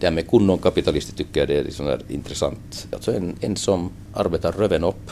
Det 0.00 0.06
här 0.06 0.14
med 0.14 0.30
kunnon 0.30 0.58
kapitalister 0.58 1.16
tycker 1.16 1.40
jag 1.40 1.48
det 1.48 1.58
är 1.58 1.64
liksom 1.64 1.86
där 1.86 2.00
intressant. 2.08 2.86
Alltså 2.92 3.14
en, 3.14 3.36
en 3.40 3.56
som 3.56 3.90
arbetar 4.14 4.52
röven 4.52 4.84
upp 4.84 5.10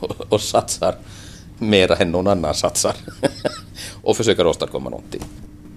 och, 0.00 0.14
och 0.32 0.40
satsar 0.40 0.94
mera 1.58 1.96
än 1.96 2.10
någon 2.10 2.26
annan 2.26 2.54
satsar 2.54 2.94
och 4.02 4.16
försöker 4.16 4.46
åstadkomma 4.46 4.90
någonting. 4.90 5.22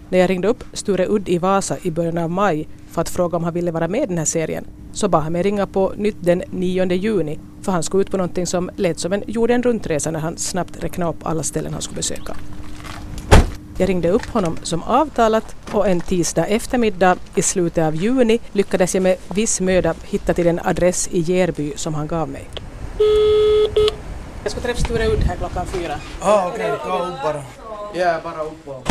När 0.10 0.20
jag 0.20 0.30
ringde 0.30 0.48
upp 0.48 0.64
Sture 0.74 1.08
Udd 1.08 1.30
i 1.30 1.38
Vasa 1.38 1.78
i 1.82 1.92
början 1.92 2.18
av 2.18 2.30
maj 2.30 2.68
för 2.92 3.02
att 3.02 3.10
fråga 3.10 3.38
om 3.38 3.44
han 3.44 3.54
ville 3.54 3.72
vara 3.72 3.88
med 3.88 4.04
i 4.04 4.06
den 4.06 4.18
här 4.18 4.26
serien 4.26 4.66
så 4.94 5.08
bad 5.08 5.24
han 5.24 5.34
mig 5.34 5.44
ringa 5.44 5.68
på 5.68 5.94
nytt 5.98 6.18
den 6.20 6.44
9 6.52 6.86
juni 6.86 7.40
för 7.62 7.72
han 7.72 7.84
skulle 7.84 8.02
ut 8.02 8.12
på 8.12 8.18
någonting 8.18 8.48
som 8.48 8.70
lät 8.76 9.00
som 9.00 9.14
en 9.14 9.24
jorden 9.28 9.64
runt-resa 9.64 10.12
när 10.12 10.20
han 10.20 10.38
snabbt 10.38 10.84
räknade 10.84 11.12
upp 11.12 11.26
alla 11.26 11.44
ställen 11.44 11.74
han 11.74 11.82
skulle 11.82 11.96
besöka. 11.96 12.36
Jag 13.80 13.90
ringde 13.90 14.10
upp 14.10 14.26
honom 14.26 14.58
som 14.64 14.84
avtalat 14.84 15.56
och 15.72 15.88
en 15.88 16.02
tisdag 16.02 16.46
eftermiddag 16.46 17.18
i 17.36 17.42
slutet 17.42 17.84
av 17.84 17.96
juni 17.96 18.40
lyckades 18.52 18.94
jag 18.94 19.04
med 19.04 19.18
viss 19.28 19.62
möda 19.62 19.96
hitta 20.04 20.34
till 20.34 20.46
den 20.46 20.60
adress 20.64 21.10
i 21.12 21.20
Järby 21.20 21.74
som 21.76 21.94
han 21.94 22.08
gav 22.08 22.30
mig. 22.30 22.48
Jag 24.44 24.52
ska 24.52 24.62
träffa 24.62 24.80
Sture 24.80 25.08
Udd 25.08 25.20
här 25.20 25.36
klockan 25.36 25.66
fyra. 25.66 26.00
Ah, 26.22 26.48
okej, 26.48 26.72
okay. 26.72 26.92
gå 26.92 26.98
upp 26.98 27.22
bara. 27.24 27.44
Ja, 27.94 28.20
bara 28.24 28.42
upp 28.42 28.68
och 28.68 28.88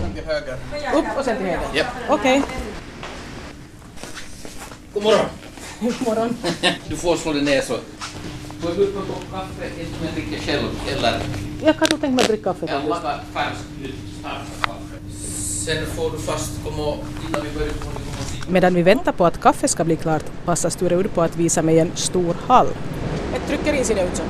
sen 0.00 0.12
till 0.14 0.24
höger. 0.24 0.54
Upp 0.94 1.18
och 1.18 1.24
sen 1.24 1.36
till 1.36 1.46
höger? 1.46 1.68
Japp. 1.74 1.86
Okej. 2.08 2.38
Okay. 2.38 2.50
God 4.94 5.02
morgon. 5.02 5.26
God 5.80 5.94
morgon. 6.06 6.36
du 6.88 6.96
får 6.96 7.16
slå 7.16 7.32
dig 7.32 7.42
ner 7.42 7.60
så. 7.60 7.74
Får 8.60 8.70
du 8.76 8.86
på 8.86 9.00
kopp 9.00 9.24
kaffe, 9.32 9.64
inte 9.80 9.98
som 9.98 10.06
jag 10.06 10.14
dricker 10.14 10.38
själv, 10.46 10.68
eller? 10.96 11.20
Jag 11.64 11.78
kan 11.78 11.88
nog 11.90 12.00
tänka 12.00 12.14
mig 12.14 12.22
att 12.22 12.28
dricka 12.28 12.44
kaffe. 12.44 12.66
Jag 12.72 12.88
lagar 12.88 13.20
färskt, 13.32 13.64
starkt 14.20 14.64
kaffe. 14.66 14.96
Sen 15.64 15.86
får 15.86 16.10
du 16.10 16.18
fast 16.18 16.64
komma 16.64 16.86
och 16.86 16.98
innan 17.28 17.42
vi 17.42 17.58
börjar 17.58 17.72
komma 17.72 17.94
och. 17.94 18.52
Medan 18.52 18.74
vi 18.74 18.82
väntar 18.82 19.12
på 19.12 19.26
att 19.26 19.40
kaffet 19.40 19.70
ska 19.70 19.84
bli 19.84 19.96
klart 19.96 20.24
passar 20.44 20.70
Sture 20.70 20.96
Udd 20.96 21.14
på 21.14 21.22
att 21.22 21.36
visa 21.36 21.62
mig 21.62 21.78
en 21.78 21.90
stor 21.94 22.36
hall. 22.46 22.66
Ett 23.34 23.48
tryckeri 23.48 23.84
ser 23.84 23.94
det 23.94 24.02
ut 24.02 24.16
som. 24.16 24.26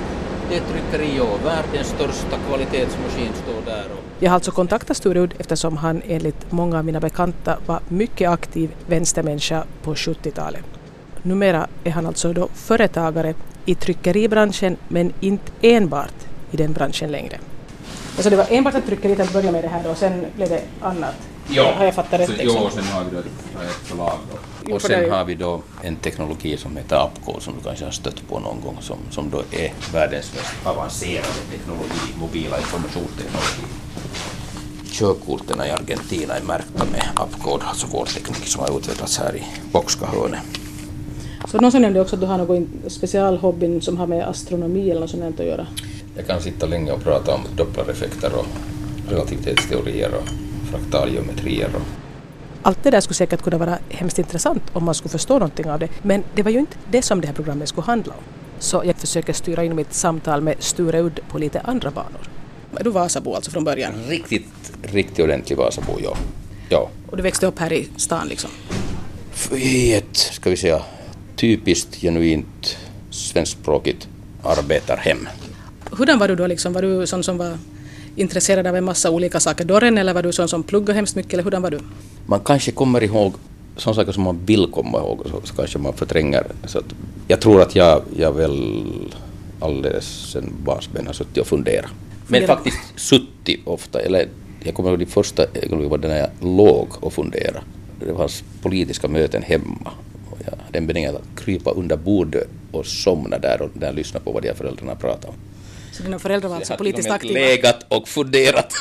Det 0.48 0.56
är 0.56 0.60
ett 0.60 0.68
tryckeri 0.68 1.20
och 1.20 1.46
världens 1.46 1.88
största 1.88 2.36
kvalitetsmaskin 2.48 3.32
står 3.42 3.72
där. 3.72 3.84
Och 3.92 3.98
Jag 4.18 4.30
har 4.30 4.34
alltså 4.34 4.50
kontaktat 4.50 4.96
Sture 4.96 5.20
Udd 5.20 5.34
eftersom 5.38 5.76
han 5.76 6.02
enligt 6.06 6.52
många 6.52 6.78
av 6.78 6.84
mina 6.84 7.00
bekanta 7.00 7.58
var 7.66 7.80
mycket 7.88 8.30
aktiv 8.30 8.74
vänstermänniska 8.86 9.64
på 9.82 9.94
70-talet. 9.94 10.64
Numera 11.22 11.66
är 11.84 11.90
han 11.90 12.06
alltså 12.06 12.32
då 12.32 12.48
företagare 12.54 13.34
i 13.64 13.74
tryckeribranschen 13.74 14.76
men 14.88 15.12
inte 15.20 15.52
enbart 15.62 16.14
i 16.50 16.56
den 16.56 16.72
branschen 16.72 17.10
längre. 17.10 17.38
Alltså 18.16 18.30
det 18.30 18.36
var 18.36 18.46
enbart 18.50 18.74
ett 18.74 18.86
tryckeri 18.86 19.14
till 19.14 19.24
att 19.24 19.32
börja 19.32 19.52
med 19.52 19.64
det 19.64 19.68
här 19.68 19.82
då 19.84 19.90
och 19.90 19.96
sen 19.96 20.26
blev 20.36 20.48
det 20.48 20.62
annat? 20.80 21.14
Har 21.56 21.84
jag 21.84 21.94
fattat 21.94 22.20
rätt? 22.20 22.26
så, 22.26 22.32
liksom? 22.32 22.60
Jo, 22.64 22.70
sen 22.70 22.84
har 22.84 23.04
vi 23.04 23.10
då 23.10 23.18
ett 23.18 23.26
förlag 23.84 24.18
då. 24.64 24.74
Och 24.74 24.82
sen 24.82 25.10
har 25.10 25.24
vi 25.24 25.34
då 25.34 25.62
en 25.82 25.96
teknologi 25.96 26.56
som 26.56 26.76
heter 26.76 27.06
Upcode 27.06 27.40
som 27.40 27.54
du 27.58 27.64
kanske 27.64 27.84
har 27.84 27.92
stött 27.92 28.28
på 28.28 28.38
någon 28.38 28.60
gång 28.64 28.76
som, 28.80 28.98
som 29.10 29.30
då 29.30 29.38
är 29.38 29.72
världens 29.92 30.32
mest 30.34 30.66
avancerade 30.66 31.26
teknologi, 31.50 32.14
mobila 32.20 32.58
informationsteknologi. 32.58 33.62
Körkorten 34.90 35.66
i 35.66 35.70
Argentina 35.70 36.34
är 36.34 36.42
märkta 36.42 36.84
med 36.92 37.08
Upcode, 37.26 37.64
alltså 37.64 37.86
vår 37.90 38.04
teknik 38.04 38.46
som 38.46 38.60
har 38.60 38.78
utvecklats 38.78 39.18
här 39.18 39.36
i 39.36 39.44
Boxkahörnet. 39.72 40.69
Så 41.50 41.58
någon 41.58 41.72
som 41.72 41.82
nämnde 41.82 42.00
också 42.00 42.16
att 42.16 42.20
du 42.20 42.26
har 42.26 42.38
någon 42.38 42.68
specialhobbyn 42.86 43.80
som 43.80 43.96
har 43.96 44.06
med 44.06 44.28
astronomi 44.28 44.90
eller 44.90 45.00
något 45.00 45.10
sånt 45.10 45.40
att 45.40 45.46
göra. 45.46 45.66
Jag 46.16 46.26
kan 46.26 46.40
sitta 46.40 46.66
länge 46.66 46.92
och 46.92 47.02
prata 47.02 47.34
om 47.34 47.40
dopplereffekter 47.56 48.32
och 48.34 48.46
relativitetsteorier 49.10 50.14
och 50.14 50.28
fraktalgeometrier 50.70 51.68
och 51.74 51.82
Allt 52.62 52.82
det 52.82 52.90
där 52.90 53.00
skulle 53.00 53.14
säkert 53.14 53.42
kunna 53.42 53.58
vara 53.58 53.78
hemskt 53.88 54.18
intressant 54.18 54.62
om 54.72 54.84
man 54.84 54.94
skulle 54.94 55.10
förstå 55.10 55.32
någonting 55.32 55.70
av 55.70 55.78
det. 55.78 55.88
Men 56.02 56.24
det 56.34 56.42
var 56.42 56.50
ju 56.50 56.58
inte 56.58 56.76
det 56.90 57.02
som 57.02 57.20
det 57.20 57.26
här 57.26 57.34
programmet 57.34 57.68
skulle 57.68 57.84
handla 57.84 58.12
om. 58.12 58.22
Så 58.58 58.82
jag 58.84 58.96
försöker 58.96 59.32
styra 59.32 59.64
in 59.64 59.76
mitt 59.76 59.94
samtal 59.94 60.40
med 60.40 60.54
Sture 60.58 61.00
Udd 61.00 61.20
på 61.30 61.38
lite 61.38 61.60
andra 61.60 61.90
banor. 61.90 62.28
Är 62.76 62.84
du 62.84 62.90
Vasabo 62.90 63.34
alltså 63.34 63.50
från 63.50 63.64
början? 63.64 63.92
riktigt, 64.08 64.72
riktigt 64.82 65.24
ordentlig 65.24 65.58
Vasabo, 65.58 65.92
ja. 66.02 66.16
ja. 66.68 66.90
Och 67.10 67.16
du 67.16 67.22
växte 67.22 67.46
upp 67.46 67.58
här 67.58 67.72
i 67.72 67.88
stan 67.96 68.28
liksom? 68.28 68.50
i 69.52 69.94
ett, 69.94 70.16
ska 70.16 70.50
vi 70.50 70.56
säga, 70.56 70.82
typiskt 71.40 71.96
genuint 71.96 72.76
svenskspråkigt 73.10 74.08
arbetarhem. 74.42 75.28
Hurdan 75.90 76.18
var 76.18 76.28
du 76.28 76.36
då 76.36 76.46
liksom? 76.46 76.72
Var 76.72 76.82
du 76.82 77.06
sån 77.06 77.22
som 77.22 77.38
var 77.38 77.58
intresserad 78.16 78.66
av 78.66 78.76
en 78.76 78.84
massa 78.84 79.10
olika 79.10 79.40
saker 79.40 79.64
dörren 79.64 79.98
eller 79.98 80.14
var 80.14 80.22
du 80.22 80.32
sån 80.32 80.48
som 80.48 80.62
pluggade 80.62 80.94
hemskt 80.94 81.16
mycket 81.16 81.32
eller 81.32 81.42
hurdan 81.42 81.62
var 81.62 81.70
du? 81.70 81.78
Man 82.26 82.40
kanske 82.40 82.70
kommer 82.72 83.02
ihåg 83.02 83.34
sådana 83.76 83.94
saker 83.94 84.12
som 84.12 84.22
man 84.22 84.46
vill 84.46 84.66
komma 84.72 84.98
ihåg 84.98 85.20
och 85.20 85.30
så, 85.30 85.40
så 85.44 85.54
kanske 85.54 85.78
man 85.78 85.92
förtränger. 85.92 86.46
Så 86.64 86.78
att, 86.78 86.84
jag 87.28 87.40
tror 87.40 87.62
att 87.62 87.74
jag, 87.74 88.02
jag 88.16 88.32
väl 88.32 88.84
alldeles 89.60 90.30
sen 90.32 90.52
barnsben 90.64 91.06
har 91.06 91.12
suttit 91.12 91.38
och 91.38 91.46
funderat. 91.46 91.90
Men 92.26 92.40
Fundera. 92.40 92.56
faktiskt 92.56 92.78
suttit 92.96 93.60
ofta, 93.66 94.00
eller 94.00 94.28
jag 94.64 94.74
kommer 94.74 94.90
ihåg 94.90 94.98
de 94.98 95.06
första 95.06 95.42
ögonblicken 95.42 95.90
var 95.90 95.98
det 95.98 96.08
när 96.08 96.18
jag 96.18 96.30
låg 96.40 96.88
och 97.00 97.12
funderade. 97.12 97.60
Det 98.06 98.12
var 98.12 98.30
politiska 98.62 99.08
möten 99.08 99.42
hemma. 99.42 99.92
Och 100.52 100.58
jag 100.58 100.64
hade 100.64 100.78
en 100.78 100.86
benägenhet 100.86 101.22
att 101.22 101.44
krypa 101.44 101.70
under 101.70 101.96
bordet 101.96 102.48
och 102.72 102.86
somna 102.86 103.38
där 103.38 103.62
och 103.62 103.70
där 103.74 103.92
lyssna 103.92 104.20
på 104.20 104.32
vad 104.32 104.42
de 104.42 104.48
här 104.48 104.54
föräldrarna 104.54 104.94
pratade 104.94 105.28
om. 105.28 105.34
Så 105.92 106.02
dina 106.02 106.18
föräldrar 106.18 106.48
var 106.48 106.56
alltså 106.56 106.76
politiskt 106.76 107.10
aktiva? 107.10 107.40
legat 107.40 107.86
och 107.88 108.08
funderat. 108.08 108.72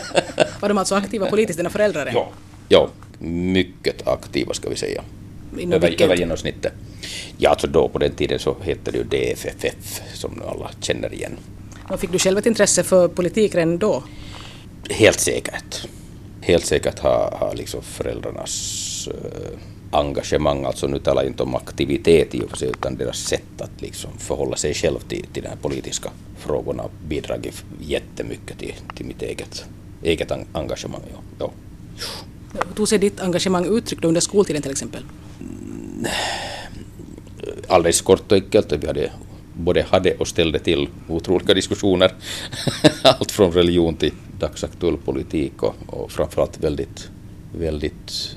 Var 0.60 0.68
de 0.68 0.78
alltså 0.78 0.94
aktiva 0.94 1.26
politiskt, 1.26 1.56
dina 1.58 1.70
föräldrar? 1.70 2.10
ja. 2.14 2.30
ja, 2.68 2.88
mycket 3.28 4.08
aktiva 4.08 4.54
ska 4.54 4.68
vi 4.68 4.76
säga. 4.76 5.02
Inom 5.58 5.72
Över, 5.72 6.02
över 6.02 6.16
genomsnittet. 6.16 6.72
Ja, 7.36 7.50
alltså 7.50 7.66
då 7.66 7.88
på 7.88 7.98
den 7.98 8.14
tiden 8.14 8.38
så 8.38 8.56
hette 8.62 8.90
det 8.90 8.98
ju 8.98 9.04
DFFF 9.04 10.02
som 10.14 10.42
alla 10.48 10.70
känner 10.80 11.14
igen. 11.14 11.36
Och 11.90 12.00
fick 12.00 12.12
du 12.12 12.18
själv 12.18 12.38
ett 12.38 12.46
intresse 12.46 12.82
för 12.82 13.08
politik 13.08 13.54
redan 13.54 13.78
då? 13.78 14.02
Helt 14.90 15.20
säkert. 15.20 15.88
Helt 16.40 16.66
säkert 16.66 16.98
har, 16.98 17.36
har 17.40 17.54
liksom 17.54 17.82
föräldrarnas 17.82 19.08
eh, 19.12 19.58
engagemang, 19.94 20.64
alltså 20.64 20.86
nu 20.86 20.98
talar 20.98 21.22
jag 21.22 21.30
inte 21.30 21.42
om 21.42 21.54
aktivitet 21.54 22.34
i 22.34 22.40
och 22.44 22.50
för 22.50 22.56
sig, 22.56 22.68
utan 22.68 22.96
deras 22.96 23.18
sätt 23.18 23.60
att 23.60 23.82
liksom 23.82 24.10
förhålla 24.18 24.56
sig 24.56 24.74
själv 24.74 24.98
till, 24.98 25.26
till 25.32 25.42
de 25.42 25.48
här 25.48 25.56
politiska 25.56 26.10
frågorna 26.38 26.84
bidragit 27.08 27.64
jättemycket 27.80 28.58
till, 28.58 28.74
till 28.96 29.06
mitt 29.06 29.22
eget, 29.22 29.64
eget 30.02 30.30
en- 30.30 30.46
engagemang. 30.52 31.00
Ja. 31.12 31.20
Ja. 31.38 31.50
Hur 32.52 32.74
tog 32.74 32.88
sig 32.88 32.98
ditt 32.98 33.20
engagemang 33.20 33.66
uttryck 33.76 34.04
under 34.04 34.20
skoltiden 34.20 34.62
till 34.62 34.70
exempel? 34.70 35.02
alldeles 37.68 38.00
kort 38.00 38.32
och 38.32 38.38
enkelt. 38.38 38.72
Vi 38.72 38.86
hade 38.86 39.10
både 39.52 39.82
hade 39.82 40.14
och 40.14 40.28
ställde 40.28 40.58
till 40.58 40.88
otroliga 41.08 41.54
diskussioner. 41.54 42.12
Allt 43.02 43.30
från 43.30 43.52
religion 43.52 43.96
till 43.96 44.12
dagsaktuell 44.38 44.96
politik 44.96 45.62
och, 45.62 45.74
och 45.86 46.12
framförallt 46.12 46.64
väldigt, 46.64 47.08
väldigt 47.58 48.36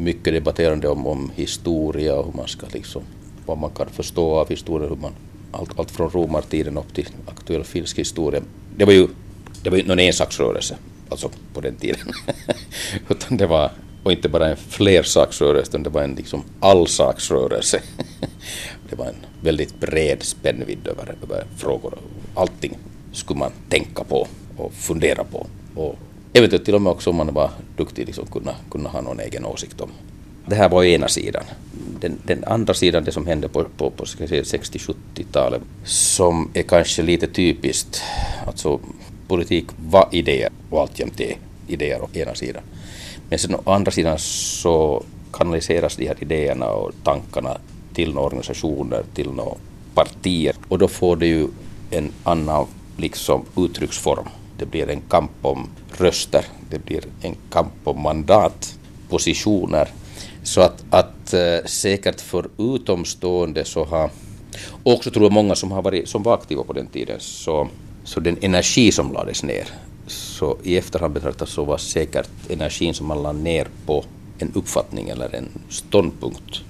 mycket 0.00 0.34
debatterande 0.34 0.88
om, 0.88 1.06
om 1.06 1.30
historia 1.34 2.16
och 2.16 2.24
hur 2.24 2.32
man 2.32 2.48
ska 2.48 2.66
liksom, 2.72 3.02
vad 3.46 3.58
man 3.58 3.70
kan 3.70 3.88
förstå 3.88 4.34
av 4.34 4.48
historien, 4.48 4.88
hur 4.88 4.96
man, 4.96 5.12
allt, 5.52 5.78
allt 5.78 5.90
från 5.90 6.10
romartiden 6.10 6.78
upp 6.78 6.94
till 6.94 7.08
aktuell 7.26 7.64
finsk 7.64 7.98
historia. 7.98 8.42
Det 8.76 8.84
var 8.84 8.92
ju, 8.92 9.08
det 9.62 9.70
var 9.70 9.76
ju 9.76 9.86
någon 9.86 9.98
ensaksrörelse, 9.98 10.76
alltså 11.08 11.30
på 11.54 11.60
den 11.60 11.74
tiden. 11.76 12.12
Utan 13.08 13.36
det 13.36 13.46
var, 13.46 13.70
och 14.02 14.12
inte 14.12 14.28
bara 14.28 14.48
en 14.48 14.56
flersaksrörelse, 14.56 15.70
utan 15.70 15.82
det 15.82 15.90
var 15.90 16.02
en 16.02 16.14
liksom 16.14 16.42
allsaksrörelse. 16.60 17.80
det 18.90 18.96
var 18.96 19.06
en 19.06 19.26
väldigt 19.40 19.80
bred 19.80 20.22
spännvidd 20.22 20.88
över, 20.88 21.14
över 21.22 21.44
frågor. 21.56 21.98
Allting 22.34 22.78
skulle 23.12 23.38
man 23.38 23.52
tänka 23.68 24.04
på 24.04 24.26
och 24.56 24.72
fundera 24.72 25.24
på. 25.24 25.46
Och 25.74 25.98
eventuellt 26.32 26.64
till 26.64 26.74
och 26.74 26.82
med 26.82 26.92
också 26.92 27.10
om 27.10 27.16
man 27.16 27.34
var 27.34 27.50
duktig 27.76 28.06
liksom 28.06 28.26
kunna, 28.26 28.54
kunna 28.70 28.88
ha 28.88 29.00
någon 29.00 29.20
egen 29.20 29.44
åsikt 29.44 29.80
om. 29.80 29.90
Det 30.46 30.54
här 30.54 30.68
var 30.68 30.84
ena 30.84 31.08
sidan. 31.08 31.44
Den, 32.00 32.18
den 32.24 32.44
andra 32.44 32.74
sidan, 32.74 33.04
det 33.04 33.12
som 33.12 33.26
hände 33.26 33.48
på, 33.48 33.64
på, 33.76 33.90
på 33.90 34.04
60-70-talet, 34.04 35.62
som 35.84 36.50
är 36.54 36.62
kanske 36.62 37.02
lite 37.02 37.26
typiskt. 37.26 38.02
Alltså 38.46 38.80
politik 39.28 39.66
var 39.90 40.08
idéer 40.12 40.50
och 40.70 40.80
alltjämt 40.80 41.20
är 41.20 41.36
idéer 41.66 42.02
å 42.02 42.08
ena 42.12 42.34
sidan. 42.34 42.62
Men 43.28 43.38
sen 43.38 43.54
å 43.54 43.72
andra 43.72 43.90
sidan 43.92 44.18
så 44.18 45.02
kanaliseras 45.32 45.96
de 45.96 46.06
här 46.06 46.16
idéerna 46.20 46.70
och 46.70 46.92
tankarna 47.04 47.58
till 47.94 48.14
några 48.14 48.26
organisationer, 48.26 49.02
till 49.14 49.30
några 49.30 49.54
partier. 49.94 50.54
Och 50.68 50.78
då 50.78 50.88
får 50.88 51.16
det 51.16 51.26
ju 51.26 51.48
en 51.90 52.12
annan 52.22 52.66
liksom 52.96 53.44
uttrycksform. 53.56 54.28
Det 54.60 54.66
blir 54.66 54.90
en 54.90 55.00
kamp 55.00 55.30
om 55.42 55.68
röster, 55.98 56.44
det 56.70 56.78
blir 56.78 57.04
en 57.22 57.36
kamp 57.50 57.72
om 57.84 58.02
mandat, 58.02 58.78
positioner. 59.08 59.88
Så 60.42 60.60
att, 60.60 60.84
att 60.90 61.34
eh, 61.34 61.64
säkert 61.64 62.20
för 62.20 62.48
utomstående 62.58 63.64
så 63.64 63.84
har, 63.84 64.10
och 64.82 64.92
också 64.92 65.10
tror 65.10 65.24
jag 65.24 65.32
många 65.32 65.54
som, 65.54 65.72
har 65.72 65.82
varit, 65.82 66.08
som 66.08 66.22
var 66.22 66.34
aktiva 66.34 66.62
på 66.62 66.72
den 66.72 66.86
tiden, 66.86 67.16
så, 67.20 67.68
så 68.04 68.20
den 68.20 68.36
energi 68.40 68.92
som 68.92 69.12
lades 69.12 69.42
ner, 69.42 69.68
så 70.06 70.56
i 70.62 70.76
efterhand 70.76 71.14
betraktat 71.14 71.48
så 71.48 71.64
var 71.64 71.78
säkert 71.78 72.30
energin 72.48 72.94
som 72.94 73.06
man 73.06 73.22
la 73.22 73.32
ner 73.32 73.68
på 73.86 74.04
en 74.38 74.52
uppfattning 74.54 75.08
eller 75.08 75.34
en 75.34 75.48
ståndpunkt. 75.68 76.60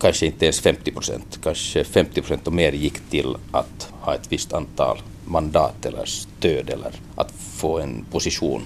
Kanske 0.00 0.26
inte 0.26 0.44
ens 0.44 0.60
50 0.60 0.92
procent, 0.92 1.38
kanske 1.42 1.84
50 1.84 2.20
procent 2.20 2.46
och 2.46 2.52
mer 2.52 2.72
gick 2.72 3.10
till 3.10 3.36
att 3.52 3.88
ha 4.00 4.14
ett 4.14 4.32
visst 4.32 4.52
antal 4.52 4.98
mandat 5.26 5.86
eller 5.86 6.04
stöd 6.04 6.70
eller 6.70 6.92
att 7.14 7.32
få 7.32 7.78
en 7.78 8.04
position 8.10 8.62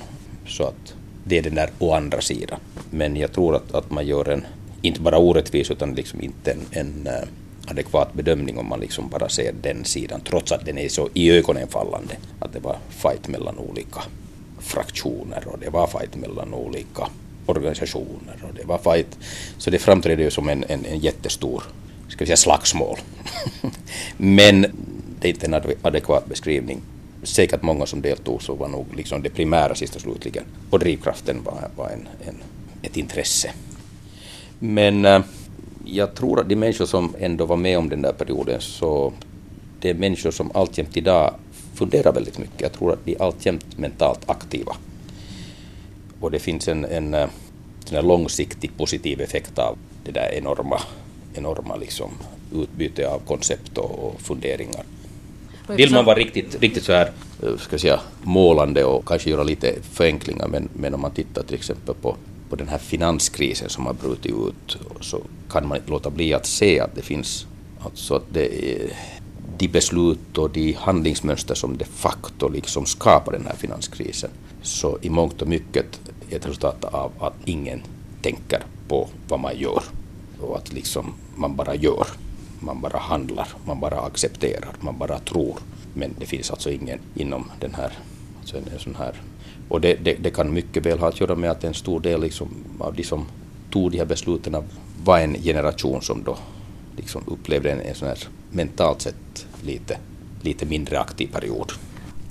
så 0.47 0.65
att 0.65 0.95
det 1.25 1.39
är 1.39 1.43
den 1.43 1.55
där 1.55 1.71
å 1.79 1.95
andra 1.95 2.21
sidan. 2.21 2.59
Men 2.91 3.17
jag 3.17 3.33
tror 3.33 3.57
att, 3.57 3.75
att 3.75 3.91
man 3.91 4.07
gör 4.07 4.29
en, 4.29 4.47
inte 4.83 5.01
bara 5.01 5.19
orättvis 5.19 5.71
utan 5.71 5.95
liksom 5.95 6.21
inte 6.21 6.53
en, 6.53 6.67
en 6.71 7.07
eh, 7.07 7.29
adekvat 7.71 8.15
bedömning 8.15 8.59
om 8.59 8.69
man 8.69 8.81
liksom 8.81 9.09
bara 9.09 9.29
ser 9.29 9.53
den 9.63 9.85
sidan 9.85 10.21
trots 10.21 10.53
att 10.53 10.65
den 10.65 10.79
är 10.79 10.89
så 10.89 11.09
i 11.15 11.31
ögonen 11.31 11.69
fallande 11.69 12.17
att 12.39 12.53
det 12.53 12.61
var 12.61 12.77
fight 12.89 13.29
mellan 13.29 13.59
olika 13.59 14.03
fraktioner 14.59 15.45
och 15.47 15.59
det 15.59 15.71
var 15.71 15.87
fight 15.87 16.17
mellan 16.17 16.55
olika 16.55 17.09
organisationer 17.47 18.37
och 18.49 18.55
det 18.55 18.65
var 18.65 18.79
fight. 18.79 19.19
Så 19.59 19.71
det 19.71 19.79
framträdde 19.79 20.23
ju 20.23 20.31
som 20.31 20.49
en, 20.49 20.65
en, 20.69 20.85
en 20.85 20.99
jättestor 20.99 21.63
ska 22.09 22.25
vi 22.25 22.27
säga, 22.27 22.37
slagsmål. 22.37 22.99
Men 24.17 24.67
det 25.21 25.29
är 25.29 25.33
inte 25.33 25.47
en 25.47 25.75
adekvat 25.83 26.27
beskrivning. 26.27 26.81
Säkert 27.23 27.63
många 27.63 27.87
som 27.87 28.03
deltog 28.03 28.43
så 28.43 28.55
var 28.55 28.69
nog 28.69 28.87
liksom 28.97 29.23
det 29.23 29.31
primära 29.31 29.75
sist 29.75 29.97
och 29.97 30.03
slutligen 30.03 30.45
och 30.71 30.79
drivkraften 30.79 31.43
var, 31.45 31.69
var 31.77 31.89
en, 31.89 32.09
en, 32.29 32.37
ett 32.83 32.97
intresse. 32.97 33.51
Men 34.59 35.05
äh, 35.05 35.21
jag 35.85 36.15
tror 36.15 36.41
att 36.41 36.49
de 36.49 36.57
människor 36.57 36.87
som 36.87 37.15
ändå 37.19 37.45
var 37.45 37.57
med 37.57 37.79
om 37.79 37.89
den 37.89 38.03
där 38.03 38.13
perioden 38.13 38.61
så 38.61 39.13
det 39.81 39.91
är 39.91 39.95
människor 39.95 40.31
som 40.31 40.51
alltjämt 40.55 40.97
idag 40.97 41.35
funderar 41.75 42.13
väldigt 42.13 42.39
mycket. 42.39 42.61
Jag 42.61 42.73
tror 42.73 42.93
att 42.93 43.05
de 43.05 43.13
är 43.13 43.23
alltjämt 43.23 43.79
mentalt 43.79 44.31
aktiva. 44.31 44.77
Och 46.21 46.31
det 46.31 46.39
finns 46.39 46.69
en, 46.69 46.85
en, 46.85 47.15
eh, 47.15 47.29
en 47.93 48.07
långsiktig 48.07 48.77
positiv 48.77 49.21
effekt 49.21 49.59
av 49.59 49.79
det 50.05 50.13
där 50.13 50.35
enorma, 50.35 50.81
enorma 51.35 51.77
liksom 51.77 52.11
utbyte 52.55 53.09
av 53.09 53.19
koncept 53.19 53.79
och 53.79 54.21
funderingar. 54.21 54.85
Vill 55.77 55.93
man 55.93 56.05
vara 56.05 56.17
riktigt, 56.17 56.57
riktigt 56.61 56.85
så 56.85 56.93
här, 56.93 57.11
eh, 57.43 57.57
ska 57.57 57.79
säga, 57.79 58.01
målande 58.23 58.85
och 58.85 59.09
kanske 59.09 59.31
göra 59.31 59.43
lite 59.43 59.75
förenklingar, 59.93 60.49
men, 60.49 60.69
men 60.73 60.95
om 60.95 61.01
man 61.01 61.11
tittar 61.11 61.43
till 61.43 61.55
exempel 61.55 61.95
på, 61.95 62.17
på 62.51 62.57
den 62.57 62.69
här 62.69 62.79
finanskrisen 62.79 63.69
som 63.69 63.87
har 63.87 63.93
brutit 63.93 64.33
ut, 64.33 64.79
så 65.01 65.21
kan 65.51 65.69
man 65.69 65.79
låta 65.87 66.11
bli 66.11 66.35
att 66.35 66.47
se 66.47 66.81
att 66.81 66.95
det 66.95 67.03
finns, 67.03 67.47
alltså 67.85 68.15
att 68.15 68.25
det 68.33 68.73
är, 68.73 68.93
de 69.59 69.69
beslut 69.69 70.39
och 70.39 70.51
de 70.51 70.73
handlingsmönster 70.73 71.55
som 71.55 71.77
de 71.77 71.85
facto 71.85 72.49
liksom 72.49 72.87
skapar 72.87 73.33
den 73.33 73.47
här 73.47 73.57
finanskrisen, 73.57 74.31
så 74.63 74.99
i 75.03 75.11
mångt 75.11 75.43
och 75.43 75.49
mycket 75.49 76.01
är 76.31 76.37
ett 76.37 76.47
resultat 76.47 76.85
av 76.85 77.13
att 77.19 77.35
ingen 77.45 77.83
tänker 78.23 78.63
på 78.89 79.09
vad 79.29 79.41
man 79.41 79.59
gör 79.59 79.83
och 80.41 80.57
att 80.57 80.73
liksom 80.73 81.15
man 81.37 81.57
bara 81.57 81.75
gör 81.75 82.07
man 82.61 82.81
bara 82.81 82.99
handlar, 82.99 83.49
man 83.65 83.81
bara 83.81 84.01
accepterar, 84.01 84.75
man 84.81 84.99
bara 84.99 85.19
tror. 85.19 85.59
Men 85.95 86.15
det 86.19 86.27
finns 86.27 86.51
alltså 86.51 86.71
ingen 86.71 86.99
inom 87.15 87.51
den 87.61 87.75
här, 87.75 87.93
alltså 88.41 88.57
en, 88.57 88.79
sån 88.79 88.95
här 88.95 89.15
och 89.69 89.81
det, 89.81 89.95
det, 90.05 90.15
det, 90.15 90.31
kan 90.31 90.55
mycket 90.55 90.87
väl 90.87 90.99
ha 90.99 91.09
att 91.09 91.21
göra 91.21 91.35
med 91.35 91.51
att 91.51 91.65
en 91.65 91.75
stor 91.75 92.01
del 92.01 92.21
liksom 92.21 92.49
av 92.79 92.95
de 92.95 93.05
som 93.05 93.27
tog 93.71 93.91
de 93.91 93.99
här 93.99 94.05
besluten 94.05 94.57
var 95.05 95.19
en 95.19 95.35
generation 95.35 96.03
som 96.03 96.23
då 96.25 96.37
liksom 96.97 97.23
upplevde 97.27 97.71
en, 97.73 97.81
en 97.81 97.95
sån 97.95 98.09
här 98.09 98.19
mentalt 98.51 99.01
sett 99.01 99.47
lite, 99.63 99.99
lite 100.43 100.67
mindre 100.67 101.01
aktiv 101.01 101.33
period. 101.33 101.73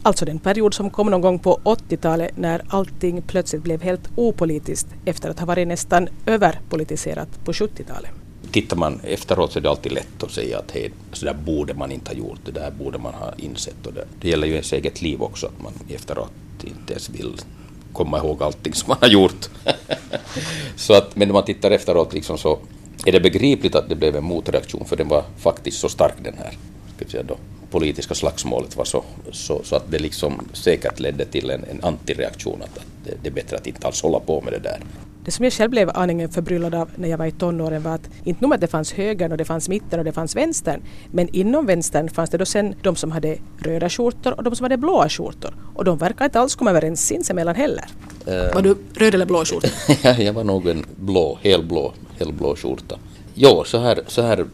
Alltså 0.04 0.26
den 0.26 0.40
period 0.40 0.74
som 0.74 0.90
kom 0.90 1.08
någon 1.08 1.22
gång 1.22 1.40
på 1.40 1.60
80-talet 1.64 2.38
när 2.38 2.62
allting 2.68 3.22
plötsligt 3.22 3.64
blev 3.64 3.82
helt 3.82 4.10
opolitiskt 4.16 4.88
efter 5.06 5.30
att 5.30 5.40
ha 5.40 5.46
varit 5.46 5.68
nästan 5.68 6.08
överpolitiserat 6.26 7.46
på 7.46 7.52
70-talet 7.52 8.12
tittar 8.52 8.78
man 8.78 9.00
efteråt 9.04 9.52
så 9.52 9.60
är 9.60 9.64
det 9.64 9.70
alltid 9.70 9.92
lätt 9.92 10.24
att 10.24 10.32
säga 10.32 10.60
att 10.60 10.72
hej, 10.72 10.92
så 11.14 11.26
där 11.26 11.34
borde 11.34 11.74
man 11.74 11.92
inte 11.92 12.12
ha 12.12 12.18
gjort, 12.18 12.40
det 12.46 12.52
där 12.52 12.72
borde 12.72 12.98
man 12.98 13.14
ha 13.14 13.34
insett. 13.38 13.88
Och 13.88 13.94
det, 13.94 14.06
det 14.22 14.30
gäller 14.30 14.48
ju 14.48 14.54
ens 14.54 14.74
eget 14.74 15.02
liv 15.02 15.22
också, 15.22 15.48
att 15.48 15.64
man 15.64 15.74
efteråt 15.90 16.32
inte 16.64 16.94
ens 16.94 17.10
vill 17.10 17.34
komma 17.94 18.18
ihåg 18.18 18.44
allting 18.44 18.74
som 18.74 18.90
man 18.90 18.98
har 19.02 19.08
gjort. 19.08 19.50
så 20.76 20.94
att, 20.94 21.16
men 21.16 21.28
när 21.28 21.34
man 21.34 21.46
tittar 21.46 21.72
efteråt 21.72 22.14
liksom 22.14 22.38
så 22.38 22.60
är 23.06 23.12
det 23.12 23.20
begripligt 23.20 23.76
att 23.76 23.90
det 23.90 23.96
blev 23.96 24.16
en 24.16 24.24
motreaktion, 24.24 24.86
för 24.86 24.96
den 24.96 25.08
var 25.08 25.24
faktiskt 25.38 25.80
så 25.80 25.90
stark 25.90 26.16
den 26.24 26.38
här 26.38 26.54
ska 27.06 27.12
säga 27.12 27.24
då, 27.24 27.38
politiska 27.72 28.16
slagsmålet 28.16 28.78
var 28.78 28.86
så, 28.86 29.04
så, 29.32 29.62
så, 29.64 29.76
att 29.76 29.92
det 29.92 30.00
liksom 30.00 30.48
säkert 30.54 31.00
ledde 31.00 31.26
till 31.26 31.50
en, 31.50 31.64
en 31.64 31.84
antireaktion, 31.84 32.62
att, 32.62 32.78
att 32.78 32.86
det, 33.04 33.14
det 33.22 33.30
är 33.30 33.34
bättre 33.34 33.58
att 33.58 33.68
inte 33.68 33.88
alls 33.88 34.02
hålla 34.02 34.20
på 34.20 34.42
med 34.42 34.54
det 34.54 34.60
där. 34.60 34.80
Det 35.30 35.34
som 35.34 35.44
jag 35.44 35.54
själv 35.54 35.72
blev 35.72 35.90
aningen 35.94 36.30
förbryllad 36.30 36.76
av 36.76 36.90
när 36.96 37.10
jag 37.10 37.18
var 37.18 37.26
i 37.26 37.32
tonåren 37.32 37.84
var 37.84 37.92
att 37.92 38.10
inte 38.24 38.42
nog 38.42 38.54
att 38.54 38.62
det 38.62 38.68
fanns 38.68 38.94
högern 38.94 39.32
och 39.32 39.38
det 39.38 39.46
fanns 39.46 39.70
mitten 39.70 40.00
och 40.00 40.06
det 40.06 40.12
fanns 40.12 40.36
vänstern 40.36 40.82
men 41.12 41.36
inom 41.36 41.66
vänstern 41.66 42.10
fanns 42.10 42.30
det 42.30 42.38
då 42.38 42.46
sen 42.46 42.76
de 42.82 42.96
som 42.96 43.12
hade 43.12 43.38
röda 43.58 43.90
skjortor 43.90 44.34
och 44.38 44.44
de 44.44 44.56
som 44.56 44.64
hade 44.64 44.78
blåa 44.78 45.10
skjortor 45.10 45.54
och 45.76 45.86
de 45.86 45.98
verkar 45.98 46.26
inte 46.26 46.40
alls 46.40 46.56
komma 46.56 46.70
överens 46.70 47.06
sinsemellan 47.06 47.56
heller. 47.56 47.86
Uh, 48.28 48.54
var 48.54 48.62
du 48.62 48.76
röd 48.94 49.16
eller 49.16 49.26
blå 49.26 49.46
skjorta? 49.46 49.68
jag 50.22 50.34
var 50.34 50.44
nog 50.44 50.68
en 50.68 50.86
blå, 50.96 51.40
helblå, 51.42 51.94
helblå 52.20 52.56
skjorta. 52.56 52.96
Jo, 53.34 53.64
så 53.66 53.78
här, 53.78 54.02
så 54.08 54.22
här 54.22 54.46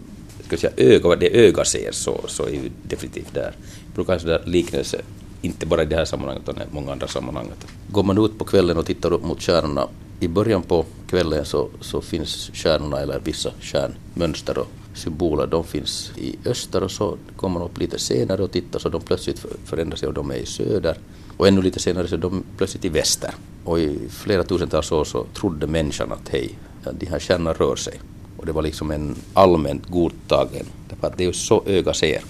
ska 0.46 0.58
säga, 0.58 0.74
öga, 0.78 1.16
det 1.16 1.48
öga 1.48 1.66
ser 1.66 1.92
så, 1.92 2.22
så 2.28 2.44
är 2.44 2.52
ju 2.52 2.72
definitivt 2.84 3.34
där. 3.34 3.54
Jag 3.86 3.96
brukar 3.96 4.14
ha 4.14 4.20
sådär 4.20 4.42
liknelse, 4.46 5.02
inte 5.42 5.66
bara 5.66 5.84
i 5.84 5.86
det 5.86 5.96
här 5.96 6.06
sammanhanget 6.06 6.50
utan 6.50 6.64
i 6.64 6.66
många 6.72 6.92
andra 6.92 7.08
sammanhang. 7.08 7.48
Går 7.92 8.04
man 8.04 8.26
ut 8.26 8.40
på 8.40 8.46
kvällen 8.46 8.78
och 8.78 8.86
tittar 8.86 9.14
upp 9.14 9.24
mot 9.24 9.42
stjärnorna 9.42 9.88
i 10.20 10.28
början 10.28 10.64
på 10.64 10.86
kvällen 11.08 11.46
så, 11.46 11.70
så 11.82 12.02
finns 12.02 12.52
stjärnorna 12.54 13.00
eller 13.00 13.20
vissa 13.20 13.52
stjärnmönster 13.62 14.58
och 14.58 14.68
symboler, 14.94 15.48
de 15.48 15.64
finns 15.64 16.12
i 16.18 16.36
öster 16.46 16.84
och 16.84 16.92
så 16.92 17.18
kommer 17.36 17.60
man 17.60 17.70
upp 17.70 17.80
lite 17.80 18.00
senare 18.00 18.44
och 18.44 18.52
tittar 18.52 18.80
så 18.80 18.90
de 18.90 19.02
plötsligt 19.02 19.46
förändrar 19.66 19.98
sig 19.98 20.08
och 20.08 20.14
de 20.14 20.32
är 20.32 20.36
i 20.36 20.46
söder. 20.46 20.98
Och 21.38 21.48
ännu 21.48 21.62
lite 21.62 21.80
senare 21.80 22.08
så 22.08 22.16
är 22.16 22.20
de 22.20 22.44
plötsligt 22.58 22.86
i 22.86 22.90
väster. 22.90 23.34
Och 23.64 23.80
i 23.80 24.00
flera 24.10 24.44
tusentals 24.44 24.92
år 24.92 25.04
så 25.04 25.26
trodde 25.34 25.68
människan 25.68 26.12
att 26.12 26.30
hej, 26.30 26.58
de 26.92 27.06
här 27.06 27.20
stjärnorna 27.20 27.54
rör 27.54 27.76
sig. 27.76 28.00
Och 28.38 28.46
det 28.46 28.52
var 28.52 28.62
liksom 28.62 28.92
en 28.92 29.16
allmänt 29.34 29.88
godtagen, 29.88 30.66
därför 30.90 31.08
att 31.08 31.18
det 31.18 31.24
är 31.24 31.28
ju 31.28 31.34
så 31.34 31.64
öga 31.66 31.94
ser. 31.94 32.22